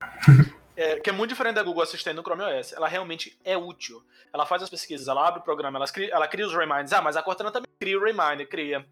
[0.76, 2.72] É, que é muito diferente da Google Assistant no Chrome OS.
[2.72, 4.02] Ela realmente é útil.
[4.32, 6.94] Ela faz as pesquisas, ela abre o programa, ela cria, ela cria os reminders.
[6.94, 8.88] Ah, mas a Cortana também cria o reminder, cria.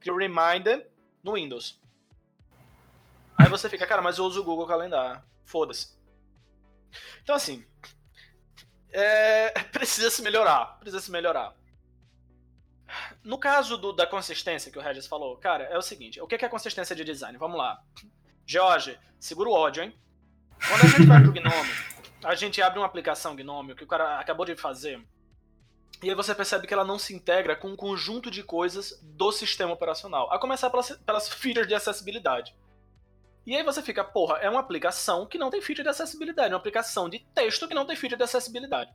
[0.00, 0.90] Cria o reminder
[1.22, 1.79] no Windows.
[3.40, 5.24] Aí você fica, cara, mas eu uso o Google Calendar.
[5.44, 5.98] Foda-se.
[7.22, 7.64] Então, assim.
[8.90, 10.78] É, precisa se melhorar.
[10.78, 11.54] Precisa se melhorar.
[13.22, 16.44] No caso do, da consistência que o Regis falou, cara, é o seguinte: o que
[16.44, 17.38] é consistência de design?
[17.38, 17.82] Vamos lá.
[18.44, 19.98] George, segura o ódio, hein?
[20.68, 21.70] Quando a gente vai pro Gnome,
[22.24, 25.00] a gente abre uma aplicação Gnome, que o cara acabou de fazer,
[26.02, 29.30] e aí você percebe que ela não se integra com um conjunto de coisas do
[29.30, 30.32] sistema operacional.
[30.32, 32.56] A começar pelas, pelas features de acessibilidade.
[33.50, 36.54] E aí você fica, porra, é uma aplicação que não tem feature de acessibilidade, é
[36.54, 38.94] uma aplicação de texto que não tem feature de acessibilidade.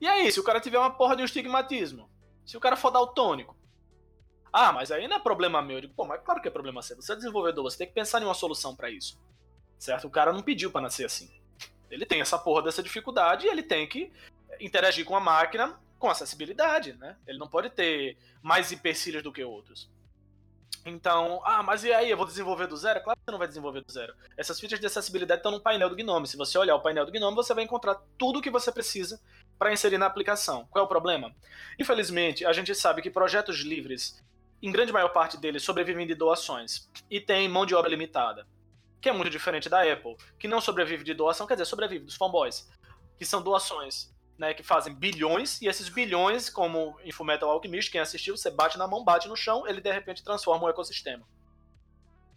[0.00, 2.08] E aí, se o cara tiver uma porra de um estigmatismo,
[2.46, 3.56] se o cara for daltônico,
[4.52, 5.78] ah, mas aí não é problema meu.
[5.78, 6.94] Eu digo, pô, mas claro que é problema seu.
[6.94, 9.20] Você é desenvolvedor, você tem que pensar em uma solução para isso.
[9.76, 10.06] Certo?
[10.06, 11.28] O cara não pediu para nascer assim.
[11.90, 14.12] Ele tem essa porra dessa dificuldade e ele tem que
[14.60, 17.16] interagir com a máquina com acessibilidade, né?
[17.26, 19.90] Ele não pode ter mais empecilhos do que outros.
[20.84, 23.00] Então, ah, mas e aí, eu vou desenvolver do zero?
[23.02, 24.14] Claro que você não vai desenvolver do zero.
[24.36, 26.26] Essas features de acessibilidade estão no painel do Gnome.
[26.26, 29.20] Se você olhar o painel do Gnome, você vai encontrar tudo o que você precisa
[29.58, 30.66] para inserir na aplicação.
[30.70, 31.32] Qual é o problema?
[31.78, 34.20] Infelizmente, a gente sabe que projetos livres,
[34.60, 38.44] em grande maior parte deles, sobrevivem de doações e têm mão de obra limitada.
[39.00, 42.16] Que é muito diferente da Apple, que não sobrevive de doação, quer dizer, sobrevive dos
[42.16, 42.68] fanboys,
[43.16, 48.00] que são doações né, que fazem bilhões, e esses bilhões, como em Fullmetal Alchemist, quem
[48.00, 51.22] assistiu, você bate na mão, bate no chão, ele de repente transforma o ecossistema.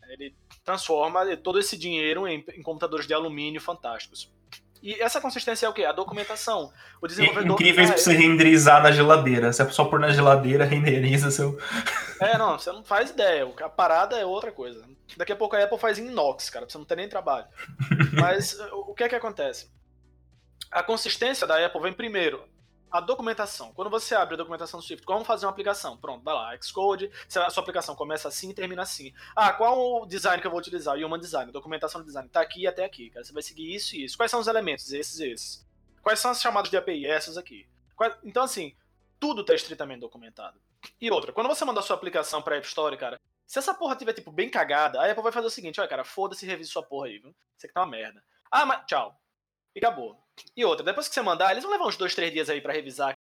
[0.10, 4.32] Ele transforma todo esse dinheiro em, em computadores de alumínio fantásticos.
[4.86, 5.84] E essa consistência é o quê?
[5.84, 6.72] A documentação.
[7.02, 7.54] O desenvolvedor.
[7.54, 9.52] Incríveis pra você renderizar na geladeira.
[9.52, 11.58] Se é só pôr na geladeira, renderiza seu.
[12.22, 13.52] É, não, você não faz ideia.
[13.64, 14.86] A parada é outra coisa.
[15.18, 17.48] Daqui a pouco a Apple faz em inox, cara, pra você não ter nem trabalho.
[18.14, 19.72] Mas o que é que acontece?
[20.72, 22.48] A consistência da Apple vem primeiro.
[22.92, 23.74] A documentação.
[23.74, 25.98] Quando você abre a documentação do Swift, como fazer uma aplicação?
[25.98, 29.14] Pronto, vai lá, Xcode, a sua aplicação começa assim e termina assim.
[29.36, 30.96] Ah, qual o design que eu vou utilizar?
[30.98, 32.30] Human Design, documentação do design.
[32.30, 33.26] Tá aqui e até aqui, cara.
[33.26, 34.16] Você vai seguir isso e isso.
[34.16, 34.94] Quais são os elementos?
[34.94, 35.68] Esses e esses.
[36.02, 37.06] Quais são as chamadas de API?
[37.06, 37.68] Essas aqui.
[38.24, 38.76] Então, assim,
[39.20, 40.60] tudo está estritamente documentado.
[41.02, 43.96] E outra, quando você manda a sua aplicação pra App Store, cara, se essa porra
[43.96, 46.84] tiver, tipo, bem cagada, a Apple vai fazer o seguinte, olha, cara, foda-se revisa sua
[46.84, 47.36] porra aí, viu?
[47.58, 48.24] Isso aqui tá uma merda.
[48.50, 49.20] Ah, mas tchau.
[49.76, 50.25] E acabou.
[50.56, 52.74] E outra, depois que você mandar, eles vão levar uns dois, três dias aí para
[52.74, 53.18] revisar.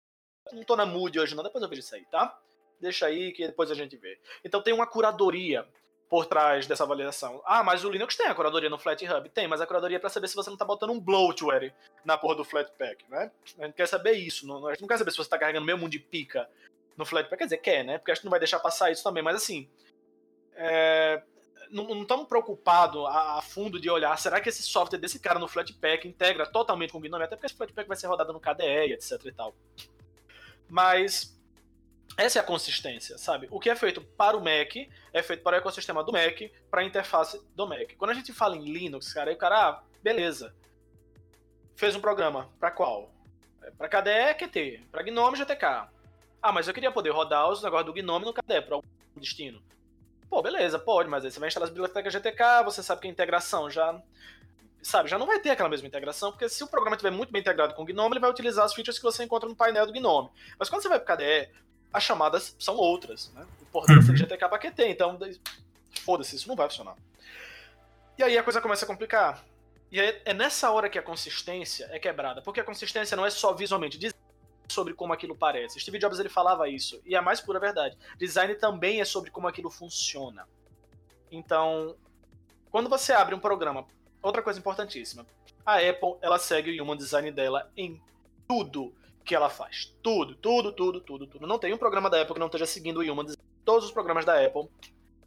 [0.52, 2.38] Não tô na mood hoje não, depois eu vejo isso aí, tá?
[2.80, 4.20] Deixa aí que depois a gente vê.
[4.44, 5.68] Então tem uma curadoria
[6.10, 7.42] por trás dessa avaliação.
[7.46, 9.30] Ah, mas o Linux tem a curadoria no FlatHub?
[9.30, 12.18] Tem, mas a curadoria é pra saber se você não tá botando um bloatware na
[12.18, 13.32] porra do Flatpak, né?
[13.60, 15.66] A gente quer saber isso, não, a gente não quer saber se você tá carregando
[15.66, 16.50] meio mundo de pica
[16.98, 17.38] no Flatpak.
[17.38, 17.98] Quer dizer, quer, né?
[17.98, 19.70] Porque a gente não vai deixar passar isso também, mas assim...
[20.54, 21.24] É,
[21.72, 25.48] não estamos preocupados a, a, fundo de olhar, será que esse software desse cara no
[25.48, 27.24] Flatpak integra totalmente com o Gnome?
[27.24, 29.56] Até porque esse Flatpak vai ser rodado no KDE, etc e tal.
[30.70, 31.38] Mas
[32.18, 33.48] essa é a consistência, sabe?
[33.50, 34.76] O que é feito para o Mac
[35.14, 37.96] é feito para o ecossistema do Mac, para a interface do Mac.
[37.98, 40.54] Quando a gente fala em Linux, cara, aí o cara, ah, beleza.
[41.76, 42.50] Fez um programa.
[42.60, 43.12] Para qual?
[43.64, 44.84] É, para KDE, QT.
[44.92, 45.90] Para Gnome, GTK.
[46.42, 49.62] Ah, mas eu queria poder rodar os negócios do Gnome no KDE, para algum destino.
[50.32, 53.12] Pô, beleza, pode, mas aí você vai instalar as bibliotecas GTK, você sabe que a
[53.12, 54.02] integração já
[54.82, 57.42] sabe, já não vai ter aquela mesma integração, porque se o programa estiver muito bem
[57.42, 59.92] integrado com o GNOME, ele vai utilizar as features que você encontra no painel do
[59.92, 60.30] GNOME.
[60.58, 61.50] Mas quando você vai para KDE,
[61.92, 63.46] as chamadas são outras, né?
[63.62, 64.16] Importante uhum.
[64.16, 65.20] GTK para QT, então
[66.06, 66.96] foda-se, isso não vai funcionar.
[68.18, 69.44] E aí a coisa começa a complicar.
[69.92, 73.30] E é, é nessa hora que a consistência é quebrada, porque a consistência não é
[73.30, 74.16] só visualmente dizer
[74.72, 75.80] sobre como aquilo parece.
[75.80, 77.98] Steve Jobs ele falava isso, e é a mais pura verdade.
[78.18, 80.48] Design também é sobre como aquilo funciona.
[81.32, 81.96] Então,
[82.70, 83.86] quando você abre um programa
[84.22, 85.26] outra coisa importantíssima.
[85.66, 88.02] A Apple, ela segue o Human Design dela em
[88.48, 89.94] tudo que ela faz.
[90.02, 91.48] Tudo, tudo, tudo, tudo, tudo.
[91.48, 93.44] Não tem um programa da Apple que não esteja seguindo o Human Design.
[93.64, 94.68] Todos os programas da Apple,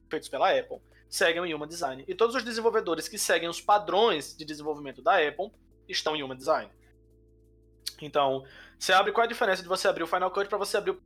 [0.08, 0.78] feitos pela Apple,
[1.08, 2.04] seguem o Human Design.
[2.06, 5.50] E todos os desenvolvedores que seguem os padrões de desenvolvimento da Apple
[5.88, 6.70] estão em Human Design.
[8.00, 8.44] Então,
[8.78, 10.92] você abre qual é a diferença de você abrir o Final Cut para você abrir
[10.92, 11.02] o...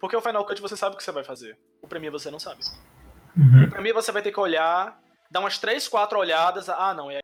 [0.00, 1.58] Porque o Final Cut você sabe o que você vai fazer.
[1.80, 2.62] O Premiere você não sabe.
[3.36, 3.64] Uhum.
[3.64, 5.00] O Premiere você vai ter que olhar
[5.32, 6.68] dá umas três, quatro olhadas.
[6.68, 7.22] Ah, não, é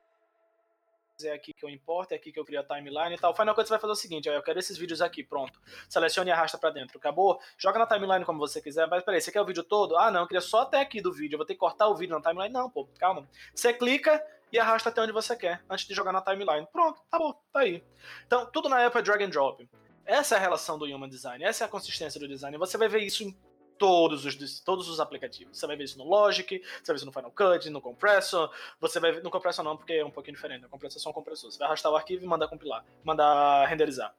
[1.24, 3.34] é aqui que eu importo, é aqui que eu crio a timeline e tal.
[3.34, 5.60] Final Cut você vai fazer o seguinte, ó, eu quero esses vídeos aqui, pronto.
[5.88, 6.96] Selecione e arrasta para dentro.
[6.96, 7.40] Acabou?
[7.58, 8.86] Joga na timeline como você quiser.
[8.86, 9.96] Mas peraí, você quer o vídeo todo?
[9.96, 11.34] Ah, não, eu queria só até aqui do vídeo.
[11.34, 12.54] Eu vou ter que cortar o vídeo na timeline?
[12.54, 13.28] Não, pô, calma.
[13.52, 16.66] Você clica e arrasta até onde você quer, antes de jogar na timeline.
[16.72, 17.84] Pronto, tá bom, tá aí.
[18.26, 19.68] Então, tudo na Apple é drag and drop.
[20.04, 22.56] Essa é a relação do Human Design, essa é a consistência do design.
[22.56, 23.36] Você vai ver isso em
[23.78, 25.58] todos os, todos os aplicativos.
[25.58, 28.50] Você vai ver isso no Logic, você vai ver isso no Final Cut, no Compressor.
[28.80, 30.62] Você vai ver no Compressor não, porque é um pouquinho diferente.
[30.62, 31.50] No Compressor é só um compressor.
[31.50, 34.14] Você vai arrastar o arquivo e mandar compilar, mandar renderizar.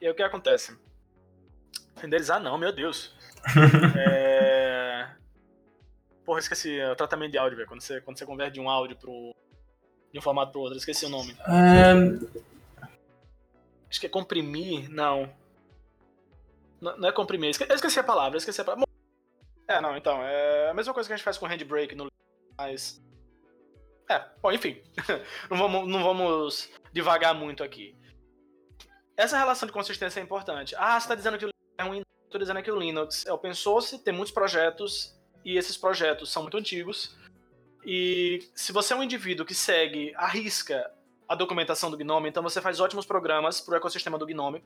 [0.00, 0.76] E aí o que acontece?
[1.96, 3.14] Renderizar não, meu Deus.
[3.96, 5.14] é...
[6.24, 6.78] Porra, esqueci.
[6.78, 7.68] É o tratamento de áudio, velho.
[7.68, 9.34] Quando você, quando você converte de um áudio pro.
[10.14, 10.78] De um formato pro outro.
[10.78, 11.36] Esqueci o nome.
[11.48, 12.20] Um...
[13.90, 14.88] Acho que é comprimir.
[14.88, 15.28] Não.
[16.80, 17.50] Não é comprimir.
[17.68, 18.38] Eu esqueci a palavra.
[18.38, 18.86] esqueci a palavra.
[19.66, 22.06] É, não, então, é a mesma coisa que a gente faz com handbrake no
[22.56, 23.02] mas.
[24.08, 24.80] É, bom, enfim.
[25.50, 27.98] não, vamos, não vamos devagar muito aqui.
[29.16, 30.76] Essa relação de consistência é importante.
[30.76, 32.02] Ah, você está dizendo que o Linux é ruim?
[32.24, 36.42] Estou dizendo que o Linux é open source, tem muitos projetos, e esses projetos são
[36.42, 37.16] muito antigos.
[37.84, 40.90] E se você é um indivíduo que segue, arrisca
[41.28, 44.62] a documentação do Gnome, então você faz ótimos programas para o ecossistema do Gnome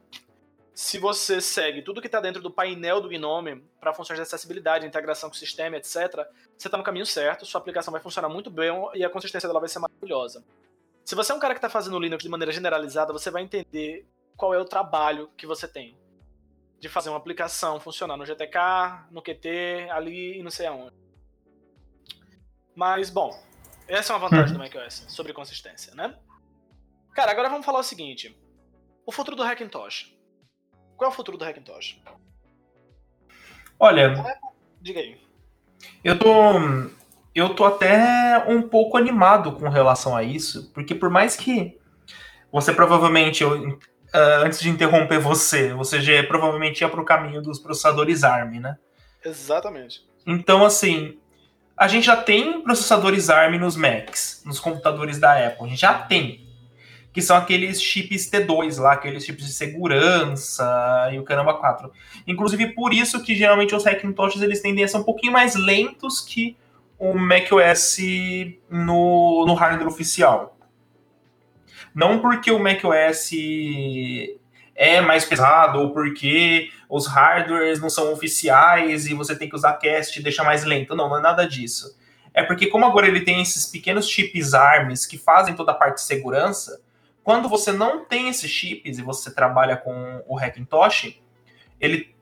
[0.78, 4.86] se você segue tudo que está dentro do painel do Gnome para funções de acessibilidade,
[4.86, 6.24] integração com o sistema, etc.,
[6.56, 9.58] você está no caminho certo, sua aplicação vai funcionar muito bem e a consistência dela
[9.58, 10.44] vai ser maravilhosa.
[11.04, 14.06] Se você é um cara que está fazendo Linux de maneira generalizada, você vai entender
[14.36, 15.98] qual é o trabalho que você tem
[16.78, 20.94] de fazer uma aplicação funcionar no GTK, no QT, ali e não sei aonde.
[22.78, 23.36] Mas, bom,
[23.88, 26.14] essa é uma vantagem do macOS sobre consistência, né?
[27.12, 28.40] Cara, agora vamos falar o seguinte.
[29.04, 30.16] O futuro do Hackintosh.
[30.96, 32.00] Qual é o futuro do Hackintosh?
[33.80, 34.38] Olha.
[34.80, 35.20] Diga aí.
[36.04, 36.30] Eu tô.
[37.34, 41.76] Eu tô até um pouco animado com relação a isso, porque por mais que
[42.52, 47.42] você provavelmente, eu, uh, antes de interromper você, você já provavelmente ia para o caminho
[47.42, 48.78] dos processadores ARM, né?
[49.24, 50.06] Exatamente.
[50.24, 51.18] Então, assim,
[51.78, 55.94] a gente já tem processadores ARM nos Macs, nos computadores da Apple, a gente já
[55.94, 56.48] tem
[57.12, 61.90] que são aqueles chips T2 lá, aqueles chips de segurança e o caramba 4.
[62.26, 66.20] Inclusive por isso que geralmente os Hackintoshs eles tendem a ser um pouquinho mais lentos
[66.20, 66.56] que
[66.98, 67.96] o macOS
[68.70, 70.56] no, no hardware oficial.
[71.94, 73.30] Não porque o macOS
[74.76, 79.74] é mais pesado ou porque os hardwares não são oficiais e você tem que usar
[79.74, 80.96] cast e deixar mais lento.
[80.96, 81.96] Não, não é nada disso.
[82.32, 85.96] É porque como agora ele tem esses pequenos chips ARMs que fazem toda a parte
[85.96, 86.80] de segurança,
[87.22, 91.20] quando você não tem esses chips e você trabalha com o Hackintosh,
[91.78, 92.14] ele,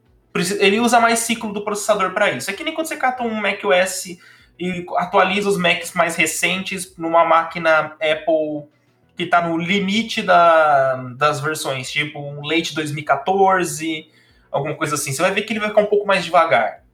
[0.59, 2.50] ele usa mais ciclo do processador para isso.
[2.50, 4.18] É que nem quando você cata um macOS
[4.59, 8.68] e atualiza os Macs mais recentes numa máquina Apple
[9.16, 14.10] que está no limite da, das versões, tipo um Late 2014,
[14.51, 15.13] alguma coisa assim.
[15.13, 16.85] Você vai ver que ele vai ficar um pouco mais devagar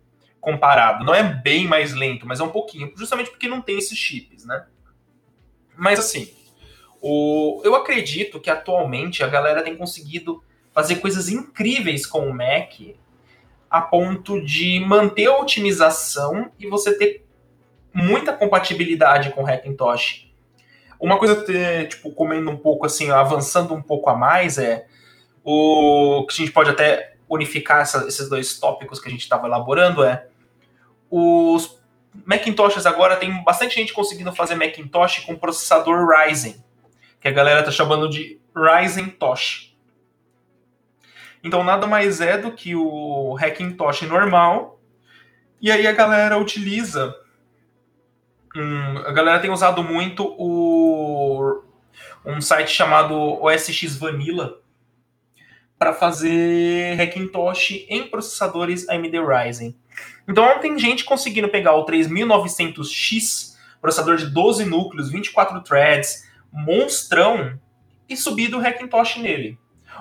[0.40, 1.05] comparado.
[1.05, 4.44] Não é bem mais lento, mas é um pouquinho, justamente porque não tem esses chips,
[4.44, 4.66] né?
[5.76, 6.32] Mas assim,
[7.00, 10.42] o, eu acredito que atualmente a galera tem conseguido
[10.72, 12.72] fazer coisas incríveis com o Mac
[13.70, 17.24] a ponto de manter a otimização e você ter
[17.94, 20.30] muita compatibilidade com o Hackintosh.
[20.98, 21.44] Uma coisa,
[21.86, 24.86] tipo, comendo um pouco assim, avançando um pouco a mais, é
[25.44, 29.46] o que a gente pode até unificar essa, esses dois tópicos que a gente estava
[29.46, 30.26] elaborando é
[31.10, 31.80] os
[32.26, 36.62] Macintoshes agora tem bastante gente conseguindo fazer Macintosh com processador Ryzen,
[37.20, 39.74] que a galera tá chamando de Ryzen Tosh.
[41.42, 44.78] Então nada mais é do que o Hackintosh normal.
[45.60, 47.16] E aí a galera utiliza.
[49.06, 51.62] A galera tem usado muito o,
[52.24, 54.61] um site chamado OSX Vanilla
[55.82, 59.74] para fazer Hackintosh em processadores AMD Ryzen.
[60.28, 67.58] Então tem gente conseguindo pegar o 3900X, processador de 12 núcleos, 24 threads, monstrão,
[68.08, 69.58] e subir do Hackintosh nele.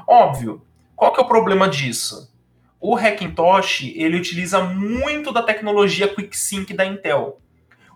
[0.07, 0.61] Óbvio,
[0.95, 2.31] qual que é o problema disso?
[2.79, 7.41] O Hackintosh, ele utiliza muito da tecnologia QuickSync da Intel.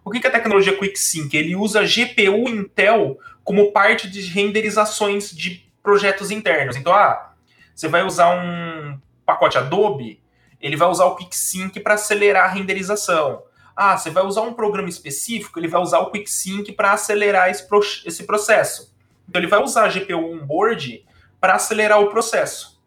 [0.03, 1.31] O que é a tecnologia QuickSync?
[1.35, 6.75] Ele usa GPU Intel como parte de renderizações de projetos internos.
[6.75, 7.34] Então, ah,
[7.75, 10.23] você vai usar um pacote Adobe,
[10.61, 13.43] ele vai usar o QuickSync para acelerar a renderização.
[13.75, 17.67] Ah, você vai usar um programa específico, ele vai usar o QuickSync para acelerar esse,
[17.67, 18.95] pro esse processo.
[19.27, 21.05] Então ele vai usar a GPU onboard
[21.41, 22.81] para acelerar o processo.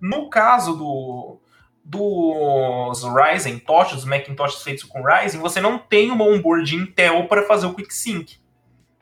[0.00, 1.38] No caso do,
[1.84, 7.42] dos Ryzen Tosh, os Macintosh feitos com Ryzen, você não tem uma onboard Intel para
[7.42, 8.38] fazer o QuickSync.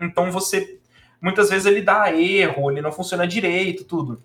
[0.00, 0.80] Então você
[1.20, 4.22] muitas vezes ele dá erro, ele não funciona direito, tudo.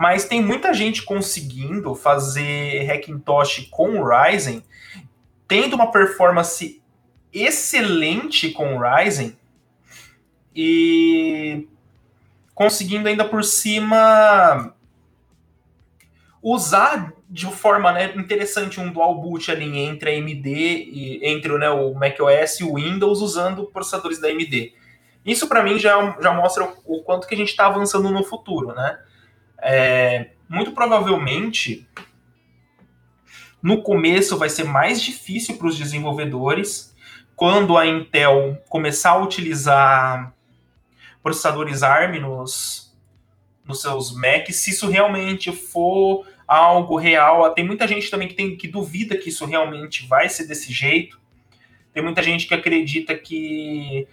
[0.00, 4.64] Mas tem muita gente conseguindo fazer Hackintosh com Ryzen,
[5.46, 6.80] tendo uma performance
[7.30, 9.36] excelente com Ryzen
[10.56, 11.68] e
[12.54, 14.74] conseguindo ainda por cima
[16.42, 21.68] usar de forma né, interessante um dual boot ali entre a AMD e entre né,
[21.68, 24.72] o macOS e o Windows usando processadores da AMD.
[25.26, 28.24] Isso para mim já, já mostra o, o quanto que a gente está avançando no
[28.24, 28.98] futuro, né?
[29.62, 31.86] É, muito provavelmente,
[33.62, 36.94] no começo vai ser mais difícil para os desenvolvedores
[37.36, 40.34] quando a Intel começar a utilizar
[41.22, 42.94] processadores ARM nos,
[43.64, 47.54] nos seus Macs, se isso realmente for algo real.
[47.54, 51.20] Tem muita gente também que, tem, que duvida que isso realmente vai ser desse jeito.
[51.94, 54.06] Tem muita gente que acredita que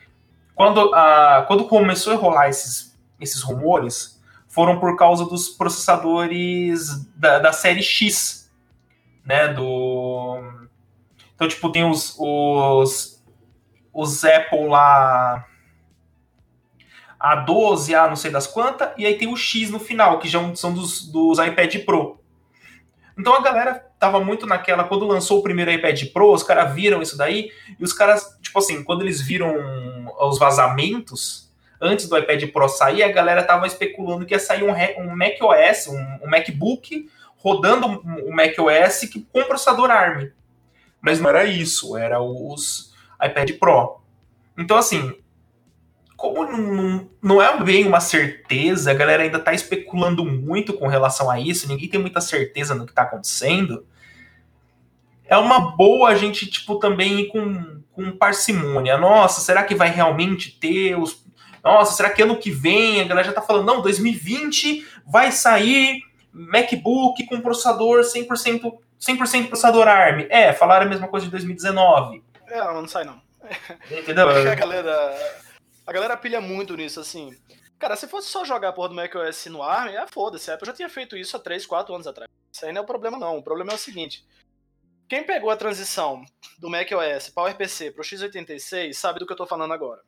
[0.53, 4.16] quando, a, quando começou a rolar esses, esses rumores,
[4.47, 8.51] foram por causa dos processadores da, da série X,
[9.25, 9.49] né?
[9.49, 10.67] Do
[11.35, 13.23] então tipo tem os os,
[13.93, 15.45] os Apple lá
[17.19, 20.55] A12, A não sei das quantas, e aí tem o X no final, que já
[20.55, 22.19] são dos, dos iPad Pro.
[23.17, 27.01] Então a galera tava muito naquela, quando lançou o primeiro iPad Pro, os caras viram
[27.01, 29.55] isso daí, e os caras, tipo assim, quando eles viram
[30.19, 31.46] os vazamentos,
[31.81, 35.35] antes do iPad Pro sair, a galera tava especulando que ia sair um, um Mac
[35.41, 40.31] OS, um, um MacBook rodando um, um Mac OS que, com processador ARM.
[41.01, 44.01] Mas não era isso, era os iPad Pro.
[44.57, 45.13] Então, assim,
[46.15, 51.29] como não, não é bem uma certeza, a galera ainda está especulando muito com relação
[51.29, 53.85] a isso, ninguém tem muita certeza no que está acontecendo.
[55.25, 58.97] É uma boa a gente, tipo, também ir com, com parcimônia.
[58.97, 61.26] Nossa, será que vai realmente ter os
[61.67, 66.01] nossa, será que ano que vem a galera já tá falando, não, 2020 vai sair
[66.31, 70.27] MacBook com processador 100%, 100% processador ARM.
[70.29, 72.23] É, falaram a mesma coisa de 2019.
[72.47, 73.21] É, não sai não.
[73.91, 74.29] Entendeu?
[74.29, 75.41] a galera,
[75.85, 77.35] a galera pilha muito nisso, assim.
[77.77, 80.49] Cara, se fosse só jogar a porra do macOS no ARM, é foda-se.
[80.49, 82.29] A Apple já tinha feito isso há 3, 4 anos atrás.
[82.51, 83.37] Isso aí não é o problema, não.
[83.37, 84.25] O problema é o seguinte.
[85.09, 86.23] Quem pegou a transição
[86.59, 90.01] do macOS PowerPC pro x86 sabe do que eu tô falando agora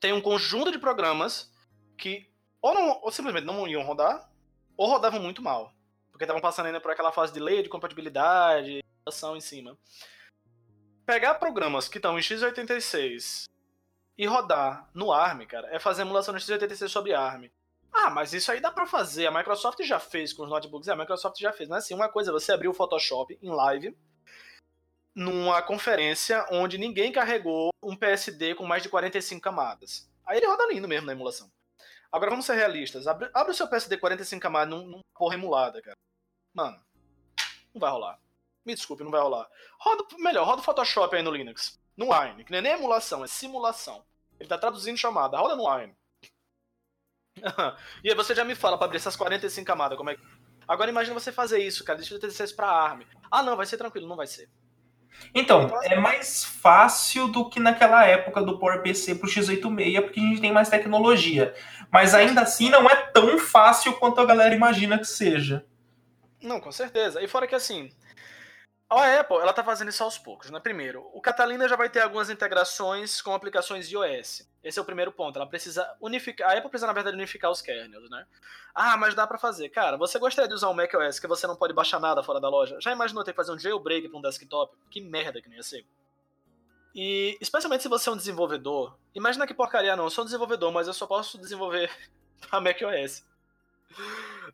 [0.00, 1.52] tem um conjunto de programas
[1.96, 2.28] que
[2.60, 4.28] ou, não, ou simplesmente não iam rodar,
[4.76, 5.72] ou rodavam muito mal.
[6.10, 9.78] Porque estavam passando ainda por aquela fase de lei de compatibilidade, ação em cima.
[11.06, 13.44] Pegar programas que estão em x86
[14.16, 17.48] e rodar no ARM, cara, é fazer emulação no x86 sobre ARM.
[17.92, 19.26] Ah, mas isso aí dá para fazer.
[19.26, 20.88] A Microsoft já fez com os notebooks.
[20.88, 21.68] É, a Microsoft já fez.
[21.68, 23.96] Não é assim, uma coisa é você abrir o Photoshop em live
[25.18, 30.08] numa conferência onde ninguém carregou um PSD com mais de 45 camadas.
[30.24, 31.50] Aí ele roda lindo mesmo na emulação.
[32.12, 33.08] Agora vamos ser realistas.
[33.08, 35.96] Abre, abre o seu PSD 45 camadas num, numa porra emulada, cara.
[36.54, 36.80] Mano,
[37.74, 38.20] não vai rolar.
[38.64, 39.48] Me desculpe, não vai rolar.
[39.80, 41.80] Roda, melhor, roda o Photoshop aí no Linux.
[41.96, 44.06] No Wine, que não é nem emulação, é simulação.
[44.38, 45.36] Ele tá traduzindo chamada.
[45.36, 45.96] Roda no Wine.
[48.04, 50.22] e aí você já me fala para abrir essas 45 camadas, como é que...
[50.68, 53.02] Agora imagina você fazer isso, cara, deixa de para ARM.
[53.28, 54.48] Ah, não, vai ser tranquilo, não vai ser.
[55.34, 60.40] Então, é mais fácil do que naquela época do PowerPC pro x86, porque a gente
[60.40, 61.54] tem mais tecnologia.
[61.90, 65.64] Mas ainda assim não é tão fácil quanto a galera imagina que seja.
[66.42, 67.22] Não, com certeza.
[67.22, 67.90] E fora que assim,
[68.96, 70.58] a Apple, ela tá fazendo isso aos poucos, né?
[70.60, 74.48] Primeiro, o Catalina já vai ter algumas integrações com aplicações iOS.
[74.64, 75.36] Esse é o primeiro ponto.
[75.36, 76.50] Ela precisa unificar.
[76.50, 78.26] A Apple precisa, na verdade, unificar os kernels, né?
[78.74, 79.68] Ah, mas dá para fazer.
[79.68, 82.48] Cara, você gostaria de usar um macOS que você não pode baixar nada fora da
[82.48, 82.78] loja?
[82.80, 84.74] Já imaginou ter que fazer um jailbreak para um desktop?
[84.90, 85.86] Que merda que não ia ser.
[86.94, 88.98] E, especialmente se você é um desenvolvedor.
[89.14, 90.04] Imagina que porcaria, não.
[90.04, 91.90] Eu sou um desenvolvedor, mas eu só posso desenvolver
[92.48, 93.22] para macOS.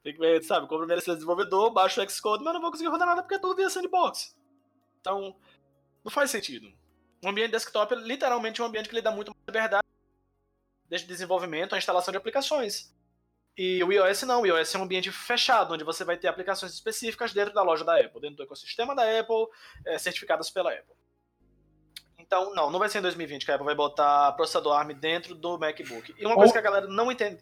[0.03, 2.91] Tem que ver, sabe, compro a ser desenvolvedor, baixo o Xcode, mas não vou conseguir
[2.91, 4.37] rodar nada porque é tudo via sandbox.
[5.01, 5.37] Então,
[6.03, 6.73] não faz sentido.
[7.23, 9.87] Um ambiente desktop é literalmente um ambiente que lhe dá muito mais liberdade
[10.89, 12.95] desde desenvolvimento a instalação de aplicações.
[13.57, 16.73] E o iOS não, o iOS é um ambiente fechado, onde você vai ter aplicações
[16.73, 19.47] específicas dentro da loja da Apple, dentro do ecossistema da Apple,
[19.87, 20.95] é, certificadas pela Apple.
[22.19, 25.35] Então, não, não vai ser em 2020 que a Apple vai botar processador ARM dentro
[25.35, 26.15] do MacBook.
[26.19, 27.41] E uma coisa que a galera não entende.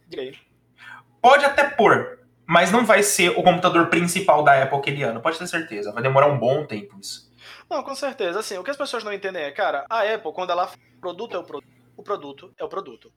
[1.20, 2.21] Pode até pôr,
[2.52, 5.90] mas não vai ser o computador principal da Apple aquele ano, pode ter certeza.
[5.90, 7.32] Vai demorar um bom tempo isso.
[7.68, 8.40] Não, com certeza.
[8.40, 11.38] Assim, o que as pessoas não entendem é, cara, a Apple, quando ela produto é
[11.38, 13.10] o produto, o produto é o produto.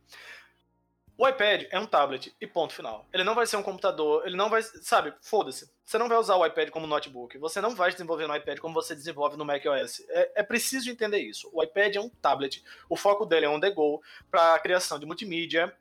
[1.17, 3.09] O iPad é um tablet e ponto final.
[3.11, 5.69] Ele não vai ser um computador, ele não vai, sabe, foda-se.
[5.83, 8.73] Você não vai usar o iPad como notebook, você não vai desenvolver no iPad como
[8.73, 9.99] você desenvolve no macOS.
[10.11, 11.49] É, é preciso entender isso.
[11.51, 15.05] O iPad é um tablet, o foco dele é on the go para criação de
[15.05, 15.75] multimídia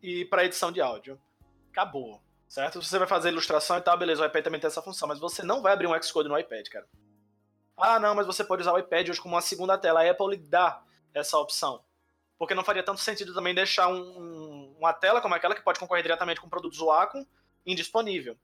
[0.00, 1.20] e para edição de áudio
[1.72, 2.20] acabou.
[2.50, 2.82] Certo?
[2.82, 5.40] Você vai fazer ilustração e tal, beleza, o iPad também tem essa função, mas você
[5.44, 6.84] não vai abrir um Xcode no iPad, cara.
[7.76, 10.02] Ah, não, mas você pode usar o iPad hoje como uma segunda tela.
[10.02, 10.82] A Apple lhe dá
[11.14, 11.84] essa opção.
[12.36, 16.02] Porque não faria tanto sentido também deixar um, uma tela como aquela que pode concorrer
[16.02, 17.24] diretamente com produtos Wacom
[17.64, 18.36] indisponível.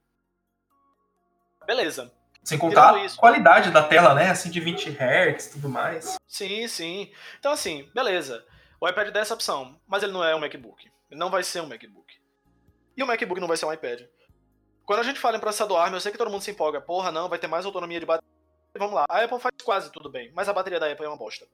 [1.67, 2.13] Beleza.
[2.45, 4.31] Sem contar a qualidade da tela, né?
[4.31, 6.17] Assim, de 20 Hz e tudo mais.
[6.29, 7.13] Sim, sim.
[7.41, 8.47] Então, assim, beleza.
[8.81, 10.89] O iPad dá essa opção, mas ele não é um MacBook.
[11.11, 12.25] Ele não vai ser um MacBook.
[12.97, 14.03] E o MacBook não vai ser um iPad.
[14.85, 16.81] Quando a gente fala em processador ARM, eu sei que todo mundo se empolga.
[16.81, 18.31] Porra, não, vai ter mais autonomia de bateria.
[18.79, 21.17] Vamos lá, a Apple faz quase tudo bem, mas a bateria da Apple é uma
[21.17, 21.47] bosta.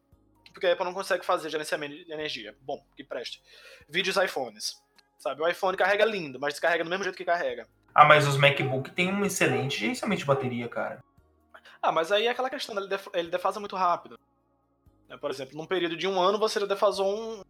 [0.53, 2.55] Porque a Apple não consegue fazer gerenciamento de energia.
[2.61, 3.43] Bom, que preste.
[3.89, 4.83] Vídeos iPhones.
[5.19, 7.67] Sabe, o iPhone carrega lindo, mas descarrega do mesmo jeito que carrega.
[7.95, 11.03] Ah, mas os MacBook têm um excelente gerenciamento de bateria, cara.
[11.81, 14.19] Ah, mas aí é aquela questão, ele, def ele defasa muito rápido.
[15.09, 17.43] Né, por exemplo, num período de um ano você já defasou um.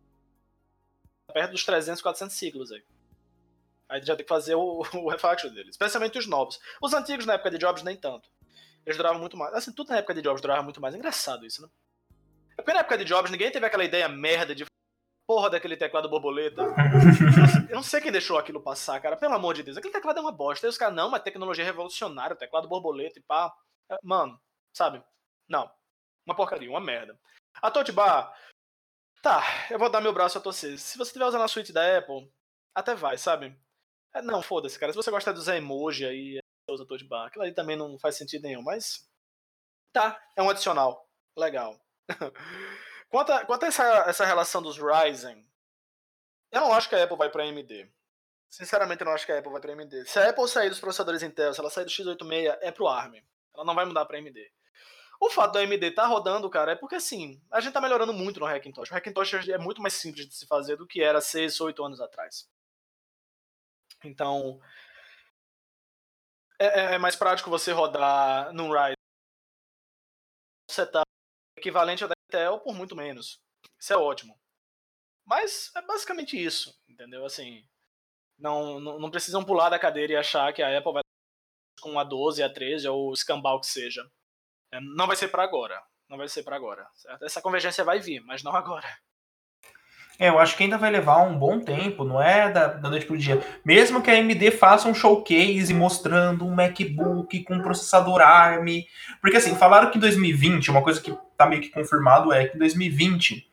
[1.32, 2.82] perto dos 300, 400 ciclos aí.
[3.92, 5.68] Aí já tem que fazer o, o refactor dele.
[5.68, 6.58] Especialmente os novos.
[6.80, 8.30] Os antigos na época de Jobs nem tanto.
[8.86, 9.52] Eles duravam muito mais.
[9.52, 10.94] Assim, tudo na época de Jobs durava muito mais.
[10.94, 11.68] É engraçado isso, né?
[12.52, 14.64] É porque na época de Jobs ninguém teve aquela ideia merda de
[15.26, 16.62] porra daquele teclado borboleta.
[17.68, 19.16] Eu não sei quem deixou aquilo passar, cara.
[19.16, 19.76] Pelo amor de Deus.
[19.76, 20.66] Aquele teclado é uma bosta.
[20.66, 23.52] Aí os caras, não, mas tecnologia revolucionária, teclado borboleta e pá.
[23.90, 24.40] É, mano,
[24.72, 25.02] sabe?
[25.46, 25.70] Não.
[26.26, 27.18] Uma porcaria, uma merda.
[27.60, 28.34] A Touch Bar.
[29.22, 30.78] Tá, eu vou dar meu braço a torcer.
[30.78, 32.28] Se você estiver usando a suíte da Apple,
[32.74, 33.56] até vai, sabe?
[34.14, 34.92] É, não, foda-se, cara.
[34.92, 36.38] Se você gosta de usar emoji aí,
[36.68, 39.08] usa de bar, aquilo ali também não faz sentido nenhum, mas.
[39.92, 41.08] Tá, é um adicional.
[41.36, 41.78] Legal.
[43.08, 45.46] quanto a, quanto a essa, essa relação dos Ryzen,
[46.50, 47.90] eu não acho que a Apple vai pra AMD.
[48.48, 50.06] Sinceramente, eu não acho que a Apple vai pra AMD.
[50.06, 53.14] Se a Apple sair dos processadores Intel, se ela sair do x86, é pro ARM.
[53.54, 54.52] Ela não vai mudar pra AMD.
[55.18, 58.40] O fato da AMD tá rodando, cara, é porque assim, a gente tá melhorando muito
[58.40, 58.90] no Hackintosh.
[58.90, 61.84] O Hackintosh é muito mais simples de se fazer do que era 6 ou 8
[61.84, 62.48] anos atrás.
[64.04, 64.60] Então,
[66.58, 68.94] é, é, é mais prático você rodar num Ryzen
[70.70, 71.06] setup
[71.56, 73.40] equivalente ao da Intel por muito menos.
[73.78, 74.38] Isso é ótimo.
[75.24, 77.24] Mas é basicamente isso, entendeu?
[77.24, 77.66] Assim,
[78.38, 81.02] não, não, não precisam pular da cadeira e achar que a Apple vai
[81.80, 84.08] com a 12, a 13 ou o escambau que seja.
[84.72, 85.82] É, não vai ser para agora.
[86.08, 86.88] Não vai ser para agora.
[86.94, 87.24] Certo?
[87.24, 88.86] Essa convergência vai vir, mas não agora.
[90.18, 93.06] É, eu acho que ainda vai levar um bom tempo, não é da, da noite
[93.06, 93.40] pro dia.
[93.64, 98.84] Mesmo que a AMD faça um showcase mostrando um MacBook com processador ARM.
[99.20, 102.56] Porque assim, falaram que em 2020, uma coisa que tá meio que confirmado é que
[102.56, 103.50] em 2020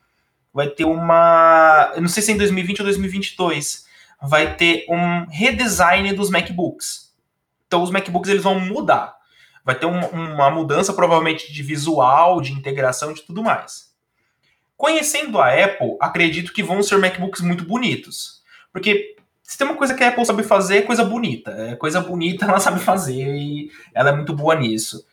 [0.54, 1.92] vai ter uma.
[1.96, 3.88] Eu não sei se é em 2020 ou 2022.
[4.22, 7.14] Vai ter um redesign dos MacBooks.
[7.66, 9.16] Então os MacBooks eles vão mudar.
[9.64, 13.89] Vai ter um, uma mudança provavelmente de visual, de integração, de tudo mais.
[14.80, 18.42] Conhecendo a Apple, acredito que vão ser MacBooks muito bonitos.
[18.72, 21.52] Porque se tem uma coisa que a Apple sabe fazer, é coisa bonita.
[21.52, 25.06] É coisa bonita ela sabe fazer e ela é muito boa nisso.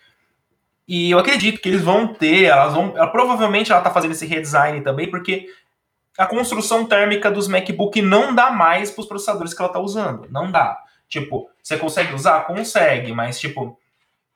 [0.86, 2.96] E eu acredito que eles vão ter, elas vão.
[2.96, 5.48] Ela, provavelmente ela está fazendo esse redesign também, porque
[6.16, 10.28] a construção térmica dos MacBook não dá mais para os processadores que ela está usando.
[10.30, 10.78] Não dá.
[11.08, 12.46] Tipo, você consegue usar?
[12.46, 13.76] Consegue, mas tipo,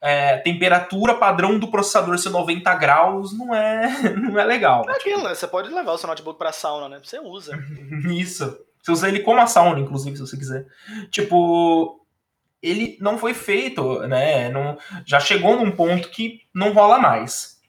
[0.00, 4.84] é, temperatura padrão do processador ser 90 graus não é, não é legal.
[4.88, 5.34] É aquilo, né?
[5.34, 7.00] Você pode levar o seu notebook pra sauna, né?
[7.04, 7.58] Você usa.
[8.10, 8.58] Isso.
[8.82, 10.66] Você usa ele como a sauna, inclusive, se você quiser.
[11.10, 12.00] Tipo,
[12.62, 14.48] ele não foi feito, né?
[14.48, 17.60] Não, já chegou num ponto que não rola mais.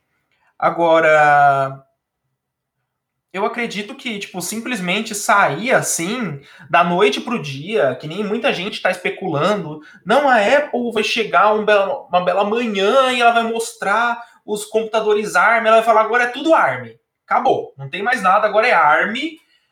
[0.57, 1.85] Agora,
[3.33, 8.73] eu acredito que, tipo, simplesmente sair assim, da noite pro dia, que nem muita gente
[8.75, 13.43] está especulando, não, a Apple vai chegar um bela, uma bela manhã e ela vai
[13.43, 16.89] mostrar os computadores ARM, ela vai falar, agora é tudo ARM.
[17.25, 19.15] Acabou, não tem mais nada, agora é ARM.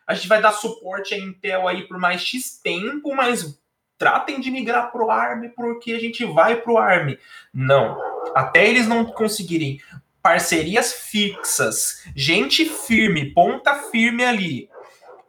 [0.08, 3.60] A gente vai dar suporte à Intel aí por mais X tempo, mas
[3.98, 7.18] tratem de migrar pro ARM porque a gente vai pro ARM.
[7.54, 8.02] Não.
[8.34, 9.82] Até eles não conseguirem
[10.22, 14.70] parcerias fixas, gente firme, ponta firme ali,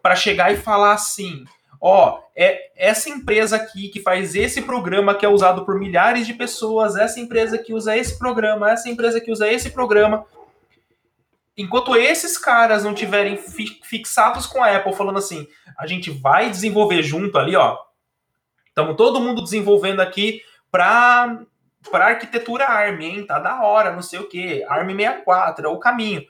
[0.03, 1.45] para chegar e falar assim:
[1.81, 6.35] ó, é essa empresa aqui que faz esse programa que é usado por milhares de
[6.35, 10.27] pessoas, essa empresa que usa esse programa, essa empresa que usa esse programa.
[11.57, 15.47] Enquanto esses caras não tiverem fi fixados com a Apple falando assim,
[15.79, 17.79] a gente vai desenvolver junto ali, ó.
[18.67, 21.43] Estamos todo mundo desenvolvendo aqui para
[21.91, 23.27] para arquitetura ARM, hein?
[23.27, 24.65] Tá da hora, não sei o que.
[24.65, 26.27] ARM 64 é o caminho.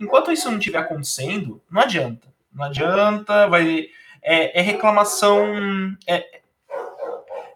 [0.00, 2.28] Enquanto isso não estiver acontecendo, não adianta.
[2.52, 3.88] Não adianta, vai.
[4.22, 5.96] É, é reclamação.
[6.06, 6.40] É,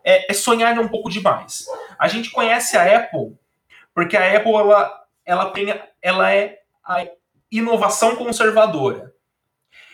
[0.05, 1.67] é, é, sonhar um pouco demais.
[1.99, 3.37] A gente conhece a Apple
[3.99, 7.05] porque a Apple ela, ela, tem, ela é a
[7.51, 9.13] inovação conservadora.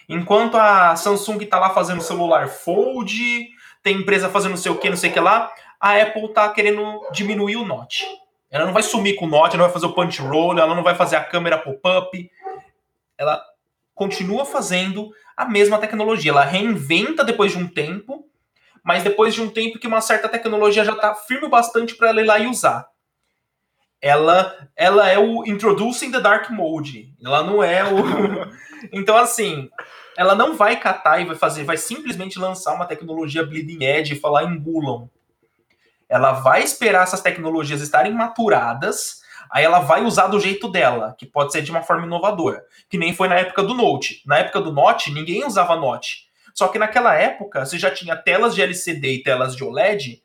[0.07, 3.49] Enquanto a Samsung está lá fazendo celular Fold,
[3.83, 5.51] tem empresa fazendo não sei o que, não sei o que lá,
[5.85, 8.07] a Apple tá querendo diminuir o Note.
[8.51, 10.75] Ela não vai sumir com o Note, ela não vai fazer o punch roll, ela
[10.75, 12.31] não vai fazer a câmera pop-up.
[13.19, 13.45] Ela
[13.95, 16.31] continua fazendo a mesma tecnologia.
[16.31, 18.25] Ela reinventa depois de um tempo,
[18.83, 22.23] mas depois de um tempo que uma certa tecnologia já está firme bastante para ela
[22.23, 22.89] ir lá e usar.
[24.01, 27.13] Ela, ela é o Introducing the Dark Mode.
[27.23, 27.99] Ela não é o.
[28.91, 29.69] então, assim,
[30.17, 34.19] ela não vai catar e vai fazer, vai simplesmente lançar uma tecnologia bleeding edge e
[34.19, 35.11] falar engulam
[36.09, 41.27] ela vai esperar essas tecnologias estarem maturadas, aí ela vai usar do jeito dela, que
[41.27, 44.23] pode ser de uma forma inovadora, que nem foi na época do Note.
[44.27, 46.29] Na época do Note, ninguém usava Note.
[46.55, 50.23] Só que naquela época, você já tinha telas de LCD e telas de OLED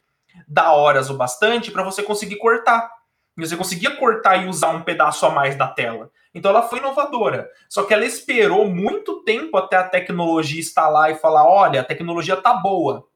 [0.48, 2.90] da horas o bastante para você conseguir cortar.
[3.38, 6.12] Você conseguia cortar e usar um pedaço a mais da tela.
[6.34, 7.50] Então ela foi inovadora.
[7.68, 12.36] Só que ela esperou muito tempo até a tecnologia lá e falar: olha, a tecnologia
[12.36, 13.08] tá boa.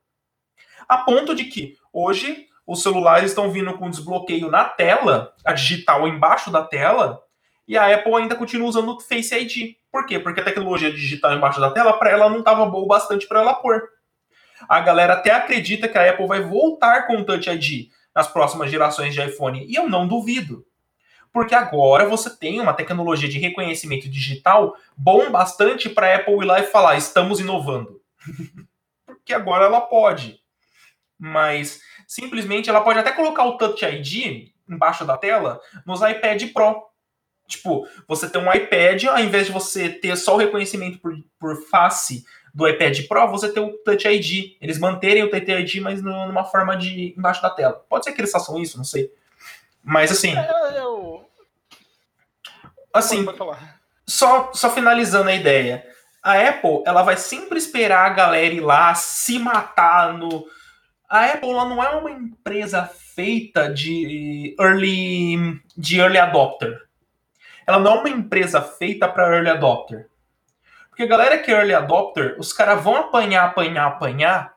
[0.88, 6.07] A ponto de que hoje os celulares estão vindo com desbloqueio na tela, a digital
[6.07, 7.22] embaixo da tela,
[7.68, 9.76] e a Apple ainda continua usando o Face ID.
[9.91, 10.20] Por quê?
[10.20, 13.41] Porque a tecnologia digital embaixo da tela, para ela, não estava boa o bastante para
[13.41, 13.82] ela pôr.
[14.68, 18.70] A galera até acredita que a Apple vai voltar com o Touch ID nas próximas
[18.70, 20.66] gerações de iPhone, e eu não duvido.
[21.32, 26.45] Porque agora você tem uma tecnologia de reconhecimento digital bom bastante para a Apple ir
[26.45, 27.99] lá e falar: estamos inovando.
[29.24, 30.39] porque agora ela pode.
[31.18, 36.83] Mas simplesmente ela pode até colocar o Touch ID embaixo da tela nos iPad Pro.
[37.47, 41.61] Tipo, você tem um iPad, ao invés de você ter só o reconhecimento por, por
[41.67, 44.57] face do iPad Pro, você tem o Touch ID.
[44.61, 47.83] Eles manterem o Touch ID, mas numa forma de embaixo da tela.
[47.89, 49.11] Pode ser que eles façam isso, não sei.
[49.83, 50.35] Mas assim.
[50.35, 51.27] É, eu...
[52.93, 53.25] Assim,
[54.05, 55.85] só, só finalizando a ideia.
[56.21, 60.45] A Apple, ela vai sempre esperar a galera ir lá se matar no,
[61.14, 66.88] a Apple não é uma empresa feita de early, de early adopter.
[67.68, 70.09] Ela não é uma empresa feita para early adopter.
[70.89, 74.55] Porque a galera que é early adopter, os caras vão apanhar, apanhar, apanhar.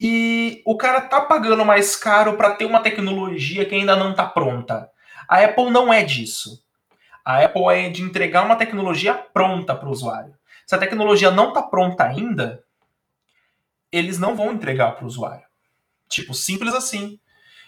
[0.00, 4.24] E o cara tá pagando mais caro para ter uma tecnologia que ainda não tá
[4.24, 4.88] pronta.
[5.28, 6.64] A Apple não é disso.
[7.24, 10.32] A Apple é de entregar uma tecnologia pronta para o usuário.
[10.64, 12.62] Se a tecnologia não tá pronta ainda,
[13.96, 15.44] eles não vão entregar para o usuário.
[16.08, 17.18] Tipo, simples assim.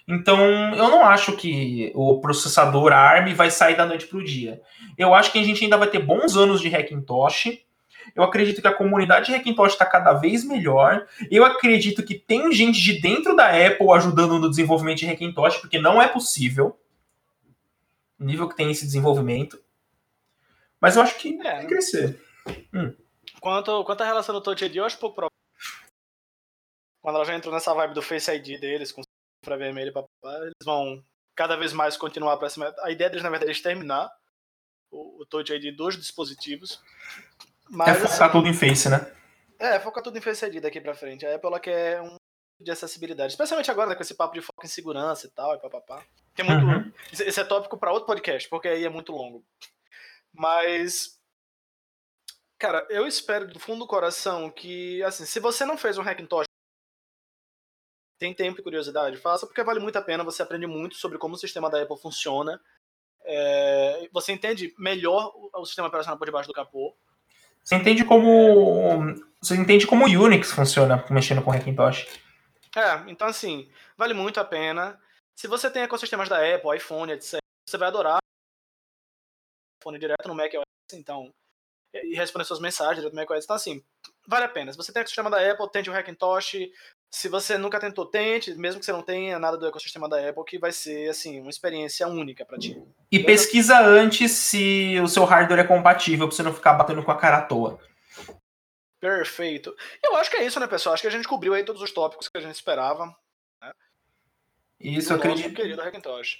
[0.07, 0.41] Então,
[0.75, 4.61] eu não acho que o processador ARM vai sair da noite para o dia.
[4.97, 7.59] Eu acho que a gente ainda vai ter bons anos de Hackintosh.
[8.17, 11.07] Eu acredito que a comunidade de Hackintosh está cada vez melhor.
[11.31, 15.79] Eu acredito que tem gente de dentro da Apple ajudando no desenvolvimento de Hackintosh, porque
[15.79, 16.79] não é possível
[18.19, 19.59] o nível que tem esse desenvolvimento.
[20.81, 22.19] Mas eu acho que é, vai crescer.
[22.73, 22.95] Hum.
[23.41, 25.28] Quanto, quanto à relação do Touch ID, eu acho pouco
[27.01, 29.03] quando ela já entrou nessa vibe do Face ID deles, com
[29.45, 31.03] cifra vermelha papapá, eles vão
[31.35, 32.75] cada vez mais continuar para cima.
[32.81, 34.11] A ideia deles, na verdade, é exterminar
[34.91, 36.83] o, o Touch ID dos dispositivos.
[37.71, 39.13] Mas, é focar assim, tudo em Face, né?
[39.59, 41.27] É, focar tudo em Face ID daqui pra frente.
[41.27, 42.17] A Apple ela quer um
[42.61, 43.33] de acessibilidade.
[43.33, 46.05] Especialmente agora, né, com esse papo de foco em segurança e tal, e papapá.
[46.35, 46.65] Que é muito.
[46.65, 46.93] Uhum.
[47.13, 49.45] Esse é tópico para outro podcast, porque aí é muito longo.
[50.33, 51.17] Mas.
[52.59, 56.48] Cara, eu espero do fundo do coração que, assim, se você não fez um Hackintosh,
[58.19, 61.35] tem tempo e curiosidade, faça, porque vale muito a pena, você aprende muito sobre como
[61.35, 62.61] o sistema da Apple funciona.
[63.25, 66.97] É, você entende melhor o, o sistema operacional por debaixo do capô.
[67.63, 69.15] Você entende como.
[69.41, 72.07] Você entende como o Unix funciona mexendo com Hackintosh.
[72.77, 75.01] É, então assim, vale muito a pena.
[75.37, 77.39] Se você tem ecossistemas da Apple, iPhone, etc.,
[77.69, 78.19] você vai adorar
[79.81, 81.33] iPhone direto no macOS, então,
[81.95, 83.45] e responder suas mensagens direto no macOS.
[83.45, 83.85] Então, assim,
[84.29, 84.71] vale a pena.
[84.71, 86.57] Se você tem ecossistema da Apple, tente o Hackintosh.
[87.11, 90.45] Se você nunca tentou, tente, mesmo que você não tenha nada do ecossistema da Apple,
[90.45, 92.81] que vai ser, assim, uma experiência única para ti.
[93.11, 97.11] E pesquisa antes se o seu hardware é compatível, pra você não ficar batendo com
[97.11, 97.81] a cara à toa.
[99.01, 99.75] Perfeito.
[100.03, 100.93] Eu acho que é isso, né, pessoal?
[100.93, 103.07] Acho que a gente cobriu aí todos os tópicos que a gente esperava.
[103.63, 103.73] Né?
[104.81, 105.55] Isso, eu do acredito.
[105.55, 106.39] querido Hackintosh.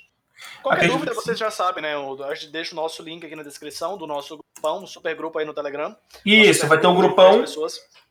[0.63, 1.95] Qualquer Acredito dúvida, vocês já sabem, né?
[1.95, 5.15] eu- A gente deixa o nosso link aqui na descrição do nosso grupão, um super
[5.15, 5.97] grupo aí no Telegram.
[6.27, 7.45] Isso, vai ter um grupão.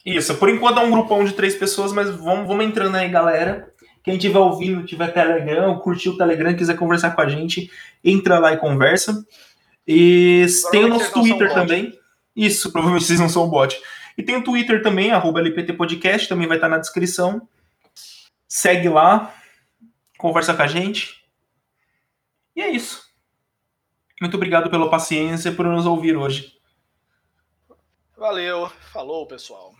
[0.05, 3.73] Isso, por enquanto é um grupão de três pessoas, mas vamos, vamos entrando aí, galera.
[4.03, 7.69] Quem estiver ouvindo, tiver Telegram, curtiu o Telegram, quiser conversar com a gente,
[8.03, 9.25] entra lá e conversa.
[9.85, 11.53] E tem o nosso Twitter bot.
[11.53, 11.99] também.
[12.33, 13.77] Isso, provavelmente vocês não são bot.
[14.17, 17.47] E tem o Twitter também, arroba LPT Podcast, também vai estar na descrição.
[18.47, 19.35] Segue lá,
[20.17, 21.21] conversa com a gente.
[22.55, 23.06] E é isso.
[24.19, 26.57] Muito obrigado pela paciência e por nos ouvir hoje.
[28.17, 29.76] Valeu, falou, pessoal.